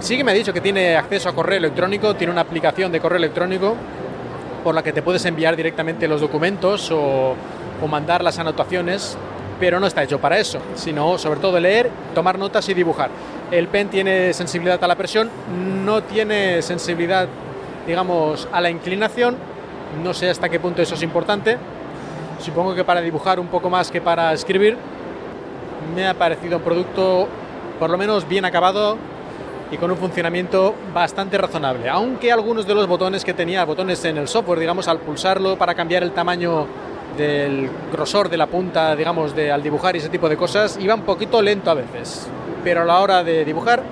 [0.00, 3.00] Sí que me ha dicho que tiene acceso a correo electrónico, tiene una aplicación de
[3.00, 3.74] correo electrónico
[4.62, 7.34] por la que te puedes enviar directamente los documentos o,
[7.82, 9.16] o mandar las anotaciones
[9.58, 13.10] pero no está hecho para eso, sino sobre todo leer, tomar notas y dibujar.
[13.50, 15.30] El pen tiene sensibilidad a la presión,
[15.84, 17.28] no tiene sensibilidad,
[17.86, 19.36] digamos, a la inclinación,
[20.02, 21.58] no sé hasta qué punto eso es importante,
[22.40, 24.76] supongo que para dibujar un poco más que para escribir,
[25.94, 27.26] me ha parecido un producto
[27.78, 28.96] por lo menos bien acabado
[29.70, 34.16] y con un funcionamiento bastante razonable, aunque algunos de los botones que tenía, botones en
[34.18, 36.66] el software, digamos, al pulsarlo para cambiar el tamaño
[37.16, 40.94] del grosor de la punta, digamos, de, al dibujar y ese tipo de cosas, iba
[40.94, 42.28] un poquito lento a veces,
[42.64, 43.82] pero a la hora de dibujar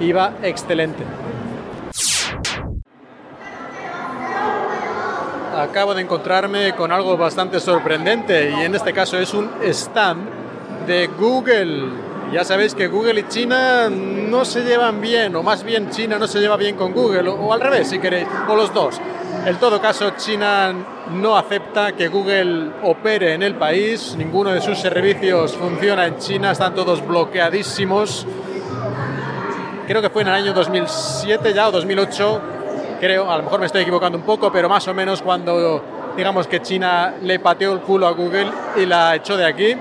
[0.00, 1.04] iba excelente.
[5.56, 10.28] Acabo de encontrarme con algo bastante sorprendente y en este caso es un stand
[10.86, 12.05] de Google.
[12.32, 16.26] Ya sabéis que Google y China no se llevan bien, o más bien China no
[16.26, 19.00] se lleva bien con Google, o, al revés si queréis, o los dos.
[19.44, 20.74] En todo caso, China
[21.12, 26.50] no acepta que Google opere en el país, ninguno de sus servicios funciona en China,
[26.50, 28.26] están todos bloqueadísimos.
[29.86, 32.40] Creo que fue en el año 2007 ya o 2008,
[33.00, 35.80] creo, a lo mejor me estoy equivocando un poco, pero más o menos cuando
[36.16, 39.76] digamos que China le pateó el culo a Google y la echó de aquí.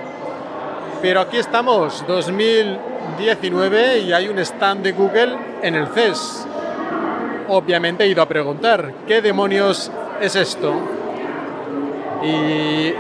[1.01, 6.47] Pero aquí estamos, 2019, y hay un stand de Google en el CES
[7.47, 9.91] obviamente he ido a preguntar, ¿qué demonios
[10.21, 10.73] es esto?
[12.23, 12.93] Y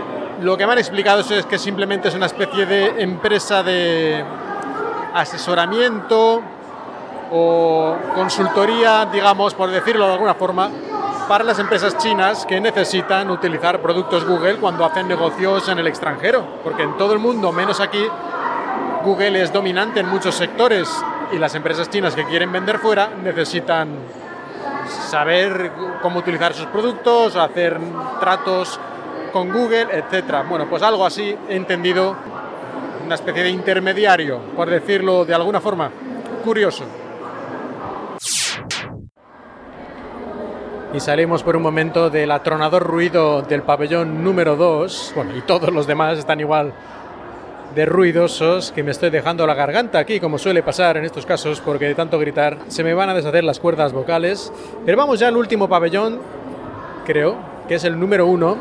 [0.43, 4.23] lo que me han explicado es que simplemente es una especie de empresa de
[5.13, 6.41] asesoramiento
[7.31, 10.69] o consultoría, digamos, por decirlo de alguna forma,
[11.27, 16.45] para las empresas chinas que necesitan utilizar productos Google cuando hacen negocios en el extranjero,
[16.63, 18.05] porque en todo el mundo, menos aquí,
[19.03, 20.89] Google es dominante en muchos sectores
[21.31, 23.89] y las empresas chinas que quieren vender fuera necesitan
[24.87, 25.71] saber
[26.01, 27.79] cómo utilizar sus productos, hacer
[28.19, 28.79] tratos
[29.33, 30.43] con Google, etcétera.
[30.47, 32.15] Bueno, pues algo así he entendido,
[33.03, 35.89] una especie de intermediario, por decirlo de alguna forma.
[36.43, 36.85] Curioso.
[40.95, 45.73] Y salimos por un momento del atronador ruido del pabellón número 2, bueno, y todos
[45.73, 46.71] los demás están igual
[47.75, 51.59] de ruidosos que me estoy dejando la garganta aquí, como suele pasar en estos casos,
[51.59, 54.53] porque de tanto gritar se me van a deshacer las cuerdas vocales.
[54.85, 56.21] Pero vamos ya al último pabellón,
[57.05, 57.35] creo,
[57.67, 58.55] que es el número uno.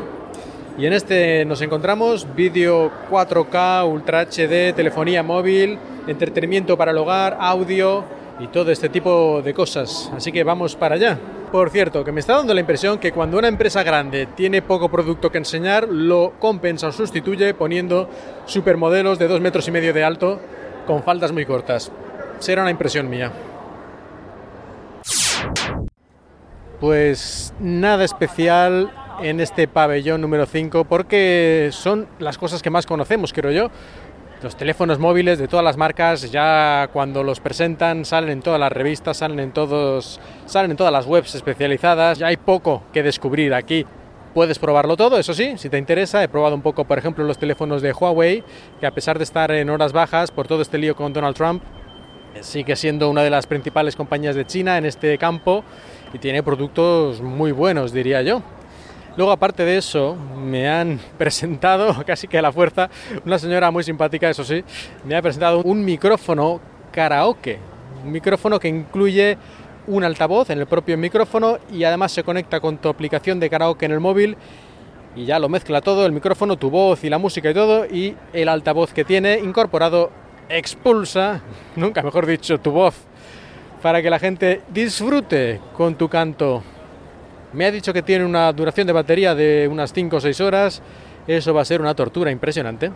[0.77, 7.37] Y en este nos encontramos vídeo 4K, Ultra HD, telefonía móvil, entretenimiento para el hogar,
[7.39, 8.03] audio
[8.39, 10.11] y todo este tipo de cosas.
[10.15, 11.17] Así que vamos para allá.
[11.51, 14.89] Por cierto, que me está dando la impresión que cuando una empresa grande tiene poco
[14.89, 18.09] producto que enseñar, lo compensa o sustituye poniendo
[18.45, 20.39] supermodelos de dos metros y medio de alto
[20.85, 21.91] con faldas muy cortas.
[22.39, 23.31] Será una impresión mía.
[26.79, 33.31] Pues nada especial en este pabellón número 5 porque son las cosas que más conocemos,
[33.31, 33.71] creo yo.
[34.43, 38.71] Los teléfonos móviles de todas las marcas ya cuando los presentan salen en todas las
[38.71, 42.19] revistas, salen en todos, salen en todas las webs especializadas.
[42.19, 43.85] Ya hay poco que descubrir aquí.
[44.33, 46.21] Puedes probarlo todo, eso sí, si te interesa.
[46.21, 48.43] He probado un poco, por ejemplo, los teléfonos de Huawei,
[48.81, 51.63] que a pesar de estar en horas bajas por todo este lío con Donald Trump,
[52.41, 55.63] sigue siendo una de las principales compañías de China en este campo
[56.13, 58.41] y tiene productos muy buenos, diría yo.
[59.17, 62.89] Luego, aparte de eso, me han presentado, casi que a la fuerza,
[63.25, 64.63] una señora muy simpática, eso sí,
[65.05, 66.59] me ha presentado un micrófono
[66.91, 67.59] karaoke.
[68.03, 69.37] Un micrófono que incluye
[69.87, 73.85] un altavoz en el propio micrófono y además se conecta con tu aplicación de karaoke
[73.85, 74.37] en el móvil
[75.15, 78.15] y ya lo mezcla todo, el micrófono, tu voz y la música y todo, y
[78.33, 80.11] el altavoz que tiene incorporado
[80.49, 81.41] expulsa,
[81.75, 82.95] nunca mejor dicho, tu voz,
[83.81, 86.63] para que la gente disfrute con tu canto.
[87.55, 90.81] Me ha dicho que tiene una duración de batería de unas 5 o 6 horas,
[91.25, 92.91] eso va a ser una tortura impresionante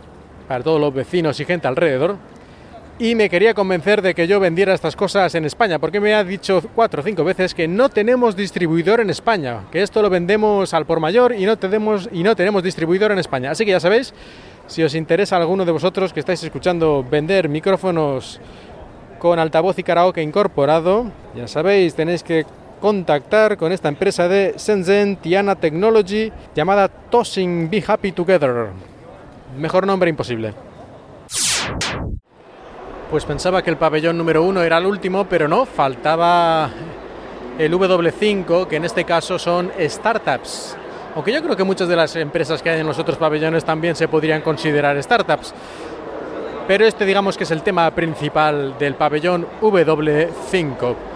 [0.46, 2.16] para todos los vecinos y gente alrededor
[3.00, 6.22] y me quería convencer de que yo vendiera estas cosas en España, porque me ha
[6.22, 10.74] dicho cuatro o cinco veces que no tenemos distribuidor en España, que esto lo vendemos
[10.74, 13.52] al por mayor y no tenemos, y no tenemos distribuidor en España.
[13.52, 14.12] Así que ya sabéis,
[14.66, 18.38] si os interesa alguno de vosotros que estáis escuchando vender micrófonos
[19.18, 22.44] con altavoz y karaoke incorporado, ya sabéis, tenéis que
[22.80, 28.68] contactar con esta empresa de Shenzhen Tiana Technology llamada Tossing Be Happy Together.
[29.58, 30.54] Mejor nombre imposible.
[33.10, 36.70] Pues pensaba que el pabellón número uno era el último, pero no, faltaba
[37.58, 40.76] el W5, que en este caso son startups.
[41.14, 43.96] Aunque yo creo que muchas de las empresas que hay en los otros pabellones también
[43.96, 45.52] se podrían considerar startups.
[46.68, 51.09] Pero este digamos que es el tema principal del pabellón W5.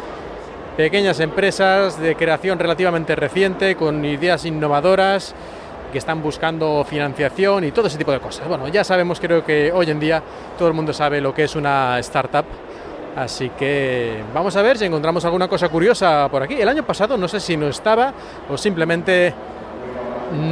[0.76, 5.32] Pequeñas empresas de creación relativamente reciente, con ideas innovadoras,
[5.92, 8.48] que están buscando financiación y todo ese tipo de cosas.
[8.48, 10.20] Bueno, ya sabemos, creo que hoy en día
[10.58, 12.44] todo el mundo sabe lo que es una startup.
[13.14, 16.54] Así que vamos a ver si encontramos alguna cosa curiosa por aquí.
[16.54, 18.12] El año pasado no sé si no estaba
[18.50, 19.32] o simplemente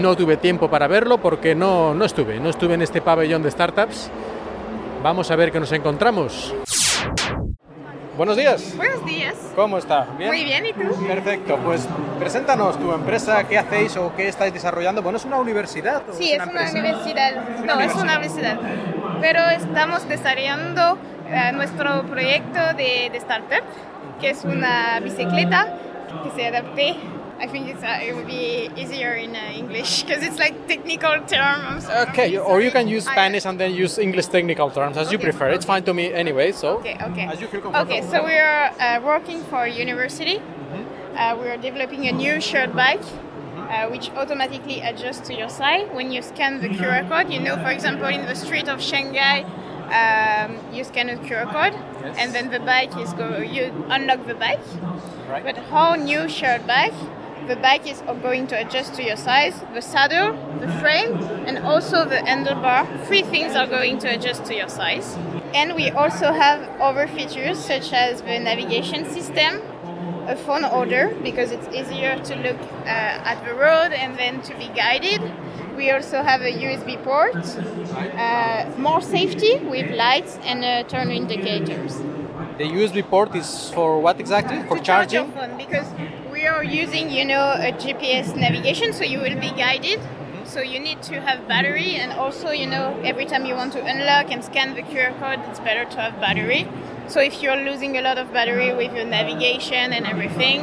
[0.01, 3.51] no tuve tiempo para verlo porque no, no estuve, no estuve en este pabellón de
[3.51, 4.09] startups.
[5.03, 6.55] Vamos a ver qué nos encontramos.
[8.17, 8.77] Buenos días.
[8.77, 9.35] Buenos días.
[9.57, 10.07] ¿Cómo está?
[10.19, 10.29] ¿Bien?
[10.29, 11.07] Muy bien, ¿y tú?
[11.07, 11.89] Perfecto, pues
[12.19, 15.03] preséntanos tu empresa, qué hacéis o qué estáis desarrollando.
[15.03, 16.03] Bueno, ¿es una universidad?
[16.13, 17.35] sí, es una, universidad.
[17.65, 18.59] no, es una universidad.
[19.23, 23.65] Pero estamos desarrollando eh, nuestro proyecto de, de startup,
[24.21, 25.75] que es una bicicleta
[26.23, 26.97] que se adapte
[27.43, 31.14] I think it's, uh, it would be easier in uh, English because it's like technical
[31.26, 31.88] terms.
[32.09, 35.16] Okay, or you can use Spanish and then use English technical terms as okay.
[35.16, 35.49] you prefer.
[35.49, 36.53] It's fine to me anyway.
[36.53, 37.26] So okay, okay.
[37.26, 37.93] As you feel comfortable.
[37.93, 40.36] Okay, so we are uh, working for university.
[40.38, 41.18] Mm-hmm.
[41.18, 43.03] Uh, we are developing a new shared bike.
[43.72, 47.32] Uh, which automatically adjusts to your size when you scan the QR code.
[47.32, 49.45] You know, for example, in the street of Shanghai,
[50.01, 51.72] um, you scan a QR code,
[52.05, 52.16] yes.
[52.18, 53.38] and then the bike is go.
[53.38, 54.61] You unlock the bike.
[55.26, 55.43] Right.
[55.43, 56.93] But how new shared bike
[57.47, 61.12] the bike is going to adjust to your size, the saddle, the frame,
[61.47, 62.86] and also the handlebar.
[63.07, 65.16] Three things are going to adjust to your size.
[65.55, 69.61] And we also have other features such as the navigation system,
[70.26, 74.55] a phone holder because it's easier to look uh, at the road and then to
[74.57, 75.20] be guided.
[75.76, 77.34] We also have a USB port,
[78.16, 81.97] uh, more safety with lights and uh, turn indicators.
[82.59, 84.62] The USB port is for what exactly?
[84.68, 85.32] For to charging?
[85.32, 89.38] Charge your phone because we are using, you know, a GPS navigation, so you will
[89.38, 90.01] be guided.
[90.01, 90.47] Mm-hmm.
[90.47, 93.84] So you need to have battery, and also, you know, every time you want to
[93.84, 96.66] unlock and scan the QR code, it's better to have battery.
[97.07, 100.59] So if you're losing a lot of battery with your navigation and everything.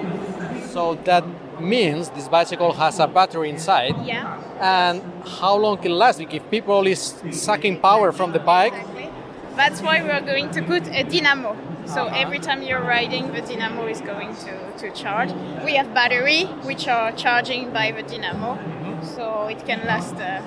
[0.67, 1.23] So that
[1.61, 3.95] means this bicycle has a battery inside.
[4.05, 4.35] Yeah.
[4.59, 5.01] And
[5.39, 6.19] how long can it last?
[6.19, 8.73] If people is sucking power from the bike.
[8.73, 9.09] Exactly.
[9.55, 11.55] That's why we are going to put a dynamo.
[11.93, 15.31] So every time you're riding, the dynamo is going to, to charge.
[15.65, 18.59] We have battery, which are charging by the dynamo,
[19.15, 20.41] so it can last uh,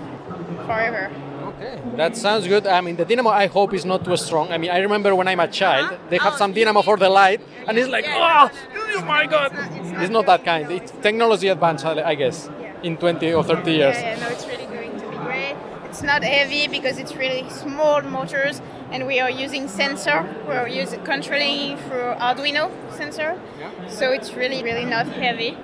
[0.67, 1.11] forever.
[1.43, 2.67] Okay, that sounds good.
[2.69, 4.53] I mean, the dynamo I hope is not too strong.
[4.53, 6.11] I mean, I remember when I'm a child, uh-huh.
[6.11, 9.27] they have oh, some dynamo for the light, and it's like, yeah, oh, oh my
[9.27, 9.51] god!
[9.53, 10.71] It's not, it's not, it's not that kind.
[10.71, 12.73] It's technology advanced, I guess, yeah.
[12.85, 13.97] in 20 or 30 years.
[13.97, 15.57] Yeah, yeah, no, it's really going to be great.
[15.87, 18.63] It's not heavy because it's really small motors
[18.93, 20.19] and we are using sensor.
[20.47, 23.89] We're using controlling through Arduino sensor, yeah.
[23.89, 25.57] so it's really really not heavy.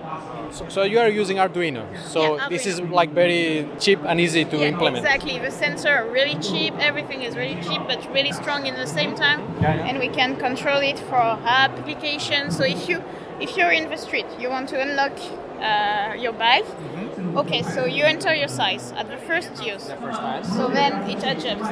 [0.50, 1.84] So, so you are using Arduino.
[2.02, 2.48] So yeah, Arduino.
[2.48, 5.04] this is like very cheap and easy to yeah, implement.
[5.04, 5.38] Exactly.
[5.38, 6.74] The sensor are really cheap.
[6.78, 9.40] Everything is really cheap, but really strong in the same time.
[9.62, 12.56] And we can control it for applications.
[12.56, 13.02] So if you
[13.40, 15.16] if you're in the street, you want to unlock
[15.61, 16.64] uh, your bike.
[16.64, 17.38] Mm-hmm.
[17.38, 19.84] Okay, so you enter your size at the first use.
[19.84, 20.20] The first.
[20.56, 21.68] So then it adjusts.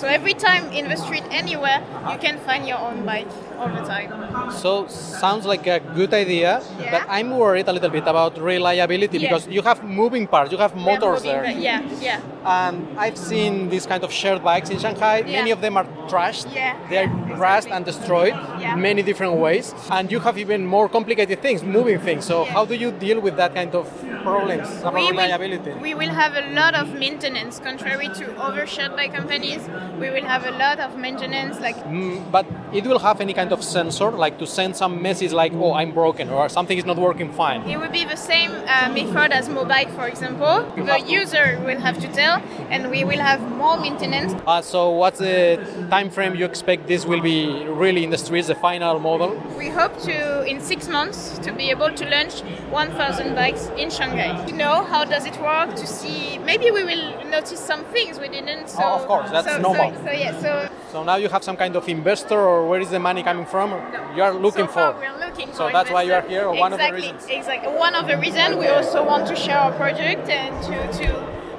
[0.00, 3.26] So every time in the street, anywhere, you can find your own bike.
[3.60, 4.08] all the time.
[4.50, 6.90] So sounds like a good idea, Yeah.
[6.92, 9.28] but I'm worried a little bit about reliability Yeah.
[9.28, 11.44] because you have moving parts, you have motors moving, there.
[11.68, 12.20] Yeah, yeah.
[12.44, 15.18] And I've seen these kind of shared bikes in Shanghai.
[15.18, 15.38] Yeah.
[15.40, 16.54] Many of them are trashed.
[16.54, 16.76] Yeah.
[16.88, 18.74] They are crashed and destroyed Yeah.
[18.76, 19.74] many different ways.
[19.90, 22.24] And you have even more complicated things, moving things.
[22.24, 22.52] So Yeah.
[22.52, 23.86] how do you deal with that kind of
[24.22, 25.70] problems about We reliability?
[25.70, 29.60] will, we will have a lot of maintenance, contrary to other shared by companies.
[30.02, 33.52] We will have a lot of maintenance, like Mm, but it will have any kind
[33.56, 36.98] of sensor, like to send some message like, oh, I'm broken or something is not
[37.08, 37.60] working fine.
[37.68, 40.54] It will be the same uh, method as mobile, for example.
[40.76, 42.29] The user will have to tell,
[42.70, 44.34] and we will have more maintenance.
[44.46, 45.58] Uh, so what's the
[45.90, 49.30] time frame you expect this will be really in the streets, the final model?
[49.58, 54.44] We hope to, in six months, to be able to launch 1,000 bikes in Shanghai.
[54.46, 58.28] To know how does it work, to see maybe we will notice some things we
[58.28, 58.68] didn't.
[58.68, 59.92] So, Oh, of course, that's so, normal.
[59.94, 62.90] So, so yeah, so So now you have some kind of investor, or where is
[62.90, 63.70] the money coming from?
[64.16, 65.00] You are looking so far for.
[65.00, 67.30] We're looking So for that's why you are here, or one of the exactly, reasons?
[67.30, 67.72] Exactly.
[67.72, 71.06] One of the reasons we also want to share our project and to to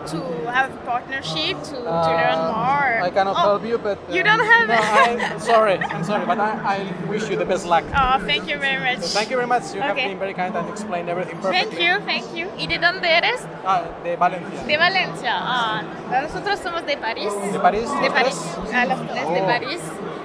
[0.08, 3.02] to have partnership to, to learn more.
[3.02, 5.78] Uh, I cannot Oh, help you, but You don't have No, I'm sorry.
[5.78, 7.84] I'm sorry, but I, I wish you the best luck.
[7.94, 9.04] Oh, thank you very much.
[9.06, 9.74] So thank you very much.
[9.74, 10.08] You have Okay.
[10.10, 11.78] been very kind and explained everything perfectly.
[11.78, 12.48] Thank you, thank you.
[12.58, 13.42] ¿Y de dónde eres?
[13.66, 14.64] Ah, de Valencia.
[14.66, 15.34] De Valencia.
[15.36, 15.82] Ah,
[16.22, 17.32] nosotros somos de París.
[17.52, 17.90] ¿De París?
[17.90, 18.58] De ¿Los París.
[18.74, 19.46] A las tres de Oh.
[19.46, 19.82] París.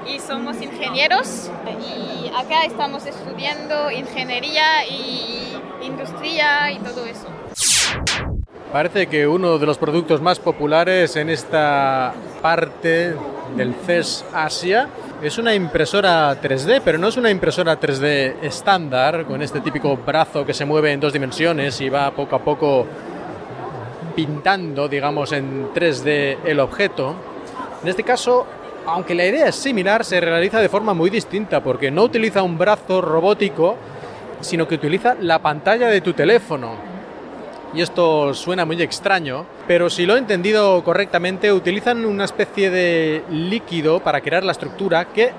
[0.06, 1.50] Y somos ingenieros.
[1.80, 7.26] Y acá estamos estudiando ingeniería y industria y todo eso.
[8.72, 12.12] Parece que uno de los productos más populares en esta
[12.42, 13.14] parte
[13.56, 14.88] del CES Asia
[15.22, 20.44] es una impresora 3D, pero no es una impresora 3D estándar con este típico brazo
[20.44, 22.86] que se mueve en dos dimensiones y va poco a poco
[24.16, 27.14] pintando, digamos, en 3D el objeto.
[27.82, 28.46] En este caso,
[28.84, 32.58] aunque la idea es similar, se realiza de forma muy distinta porque no utiliza un
[32.58, 33.76] brazo robótico,
[34.40, 36.95] sino que utiliza la pantalla de tu teléfono
[37.74, 43.22] y esto suena muy extraño, pero si lo he entendido correctamente, utilizan una especie de
[43.30, 45.30] líquido para crear la estructura que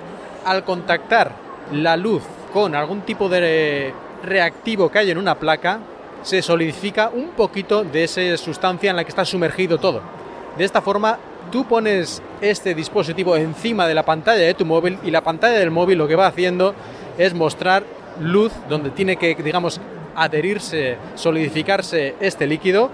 [0.46, 1.32] al contactar
[1.72, 2.24] la luz
[2.54, 5.80] con algún tipo de reactivo que hay en una placa,
[6.22, 10.02] se solidifica un poquito de esa sustancia en la que está sumergido todo.
[10.58, 11.20] De esta forma,
[11.52, 15.72] tú pones este dispositivo encima de la pantalla de tu móvil y la pantalla del
[15.72, 16.74] móvil lo que va haciendo
[17.18, 17.84] es mostrar
[18.20, 19.80] luz donde tiene que, digamos,
[20.18, 22.90] adherirse, solidificarse este líquido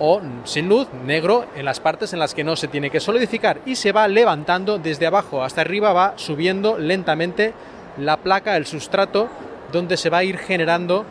[0.00, 3.60] o sin luz, negro, en las partes en las que no se tiene que solidificar
[3.64, 7.52] y se va levantando desde abajo hasta arriba, va subiendo lentamente
[7.98, 9.28] la placa, el sustrato,
[9.70, 11.04] donde se va a ir generando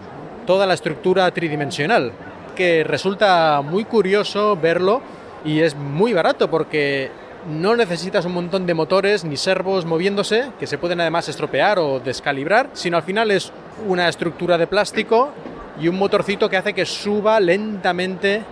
[0.45, 2.11] toda la estructura tridimensional,
[2.55, 5.01] que resulta muy curioso verlo
[5.45, 7.11] y es muy barato porque
[7.47, 11.99] no necesitas un montón de motores ni servos moviéndose, que se pueden además estropear o
[11.99, 13.51] descalibrar, sino al final es
[13.87, 15.31] una estructura de plástico
[15.79, 18.43] y un motorcito que hace que suba lentamente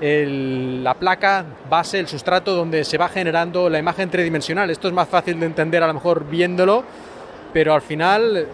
[0.00, 4.68] la placa base, el sustrato donde se va generando la imagen tridimensional.
[4.68, 6.84] Esto es más fácil de entender a lo mejor viéndolo,
[7.52, 8.46] pero al final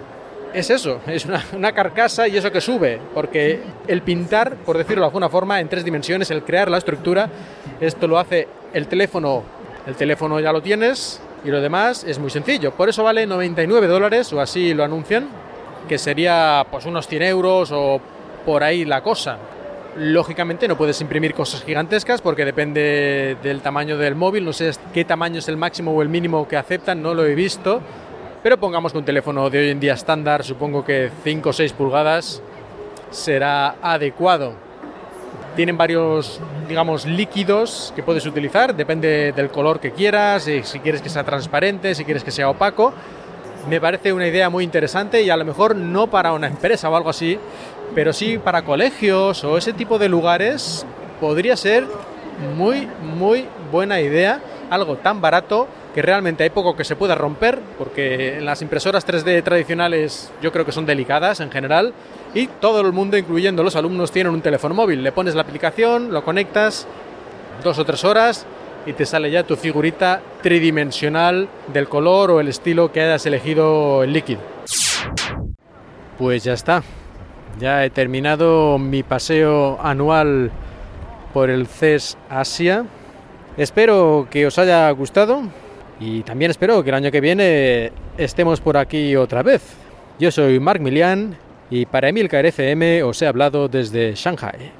[0.52, 5.02] es eso, es una, una carcasa y eso que sube, porque el pintar, por decirlo
[5.02, 7.28] de alguna forma, en tres dimensiones, el crear la estructura,
[7.80, 9.42] esto lo hace el teléfono,
[9.86, 12.72] el teléfono ya lo tienes y lo demás es muy sencillo.
[12.72, 15.28] Por eso vale 99 dólares, o así lo anuncian,
[15.88, 18.00] que sería pues unos 100 euros o
[18.44, 19.38] por ahí la cosa.
[19.96, 25.04] Lógicamente no puedes imprimir cosas gigantescas porque depende del tamaño del móvil, no sé qué
[25.04, 27.80] tamaño es el máximo o el mínimo que aceptan, no lo he visto,
[28.42, 31.72] pero pongamos que un teléfono de hoy en día estándar, supongo que 5 o 6
[31.72, 32.40] pulgadas,
[33.10, 34.69] será adecuado.
[35.56, 41.02] Tienen varios, digamos, líquidos que puedes utilizar, depende del color que quieras, y si quieres
[41.02, 42.92] que sea transparente, si quieres que sea opaco.
[43.68, 46.96] Me parece una idea muy interesante y a lo mejor no para una empresa o
[46.96, 47.38] algo así,
[47.94, 50.86] pero sí para colegios o ese tipo de lugares
[51.20, 51.86] podría ser
[52.56, 54.40] muy, muy buena idea,
[54.70, 59.42] algo tan barato que realmente hay poco que se pueda romper, porque las impresoras 3D
[59.42, 61.92] tradicionales yo creo que son delicadas en general,
[62.34, 65.02] y todo el mundo, incluyendo los alumnos, tienen un teléfono móvil.
[65.02, 66.86] Le pones la aplicación, lo conectas,
[67.64, 68.46] dos o tres horas,
[68.86, 74.02] y te sale ya tu figurita tridimensional del color o el estilo que hayas elegido
[74.02, 74.40] el líquido.
[76.18, 76.82] Pues ya está.
[77.58, 80.50] Ya he terminado mi paseo anual
[81.34, 82.86] por el CES Asia.
[83.56, 85.42] Espero que os haya gustado
[85.98, 89.62] y también espero que el año que viene estemos por aquí otra vez.
[90.18, 91.36] Yo soy Marc Milian
[91.70, 94.79] y para Emilcar FM os he hablado desde Shanghai.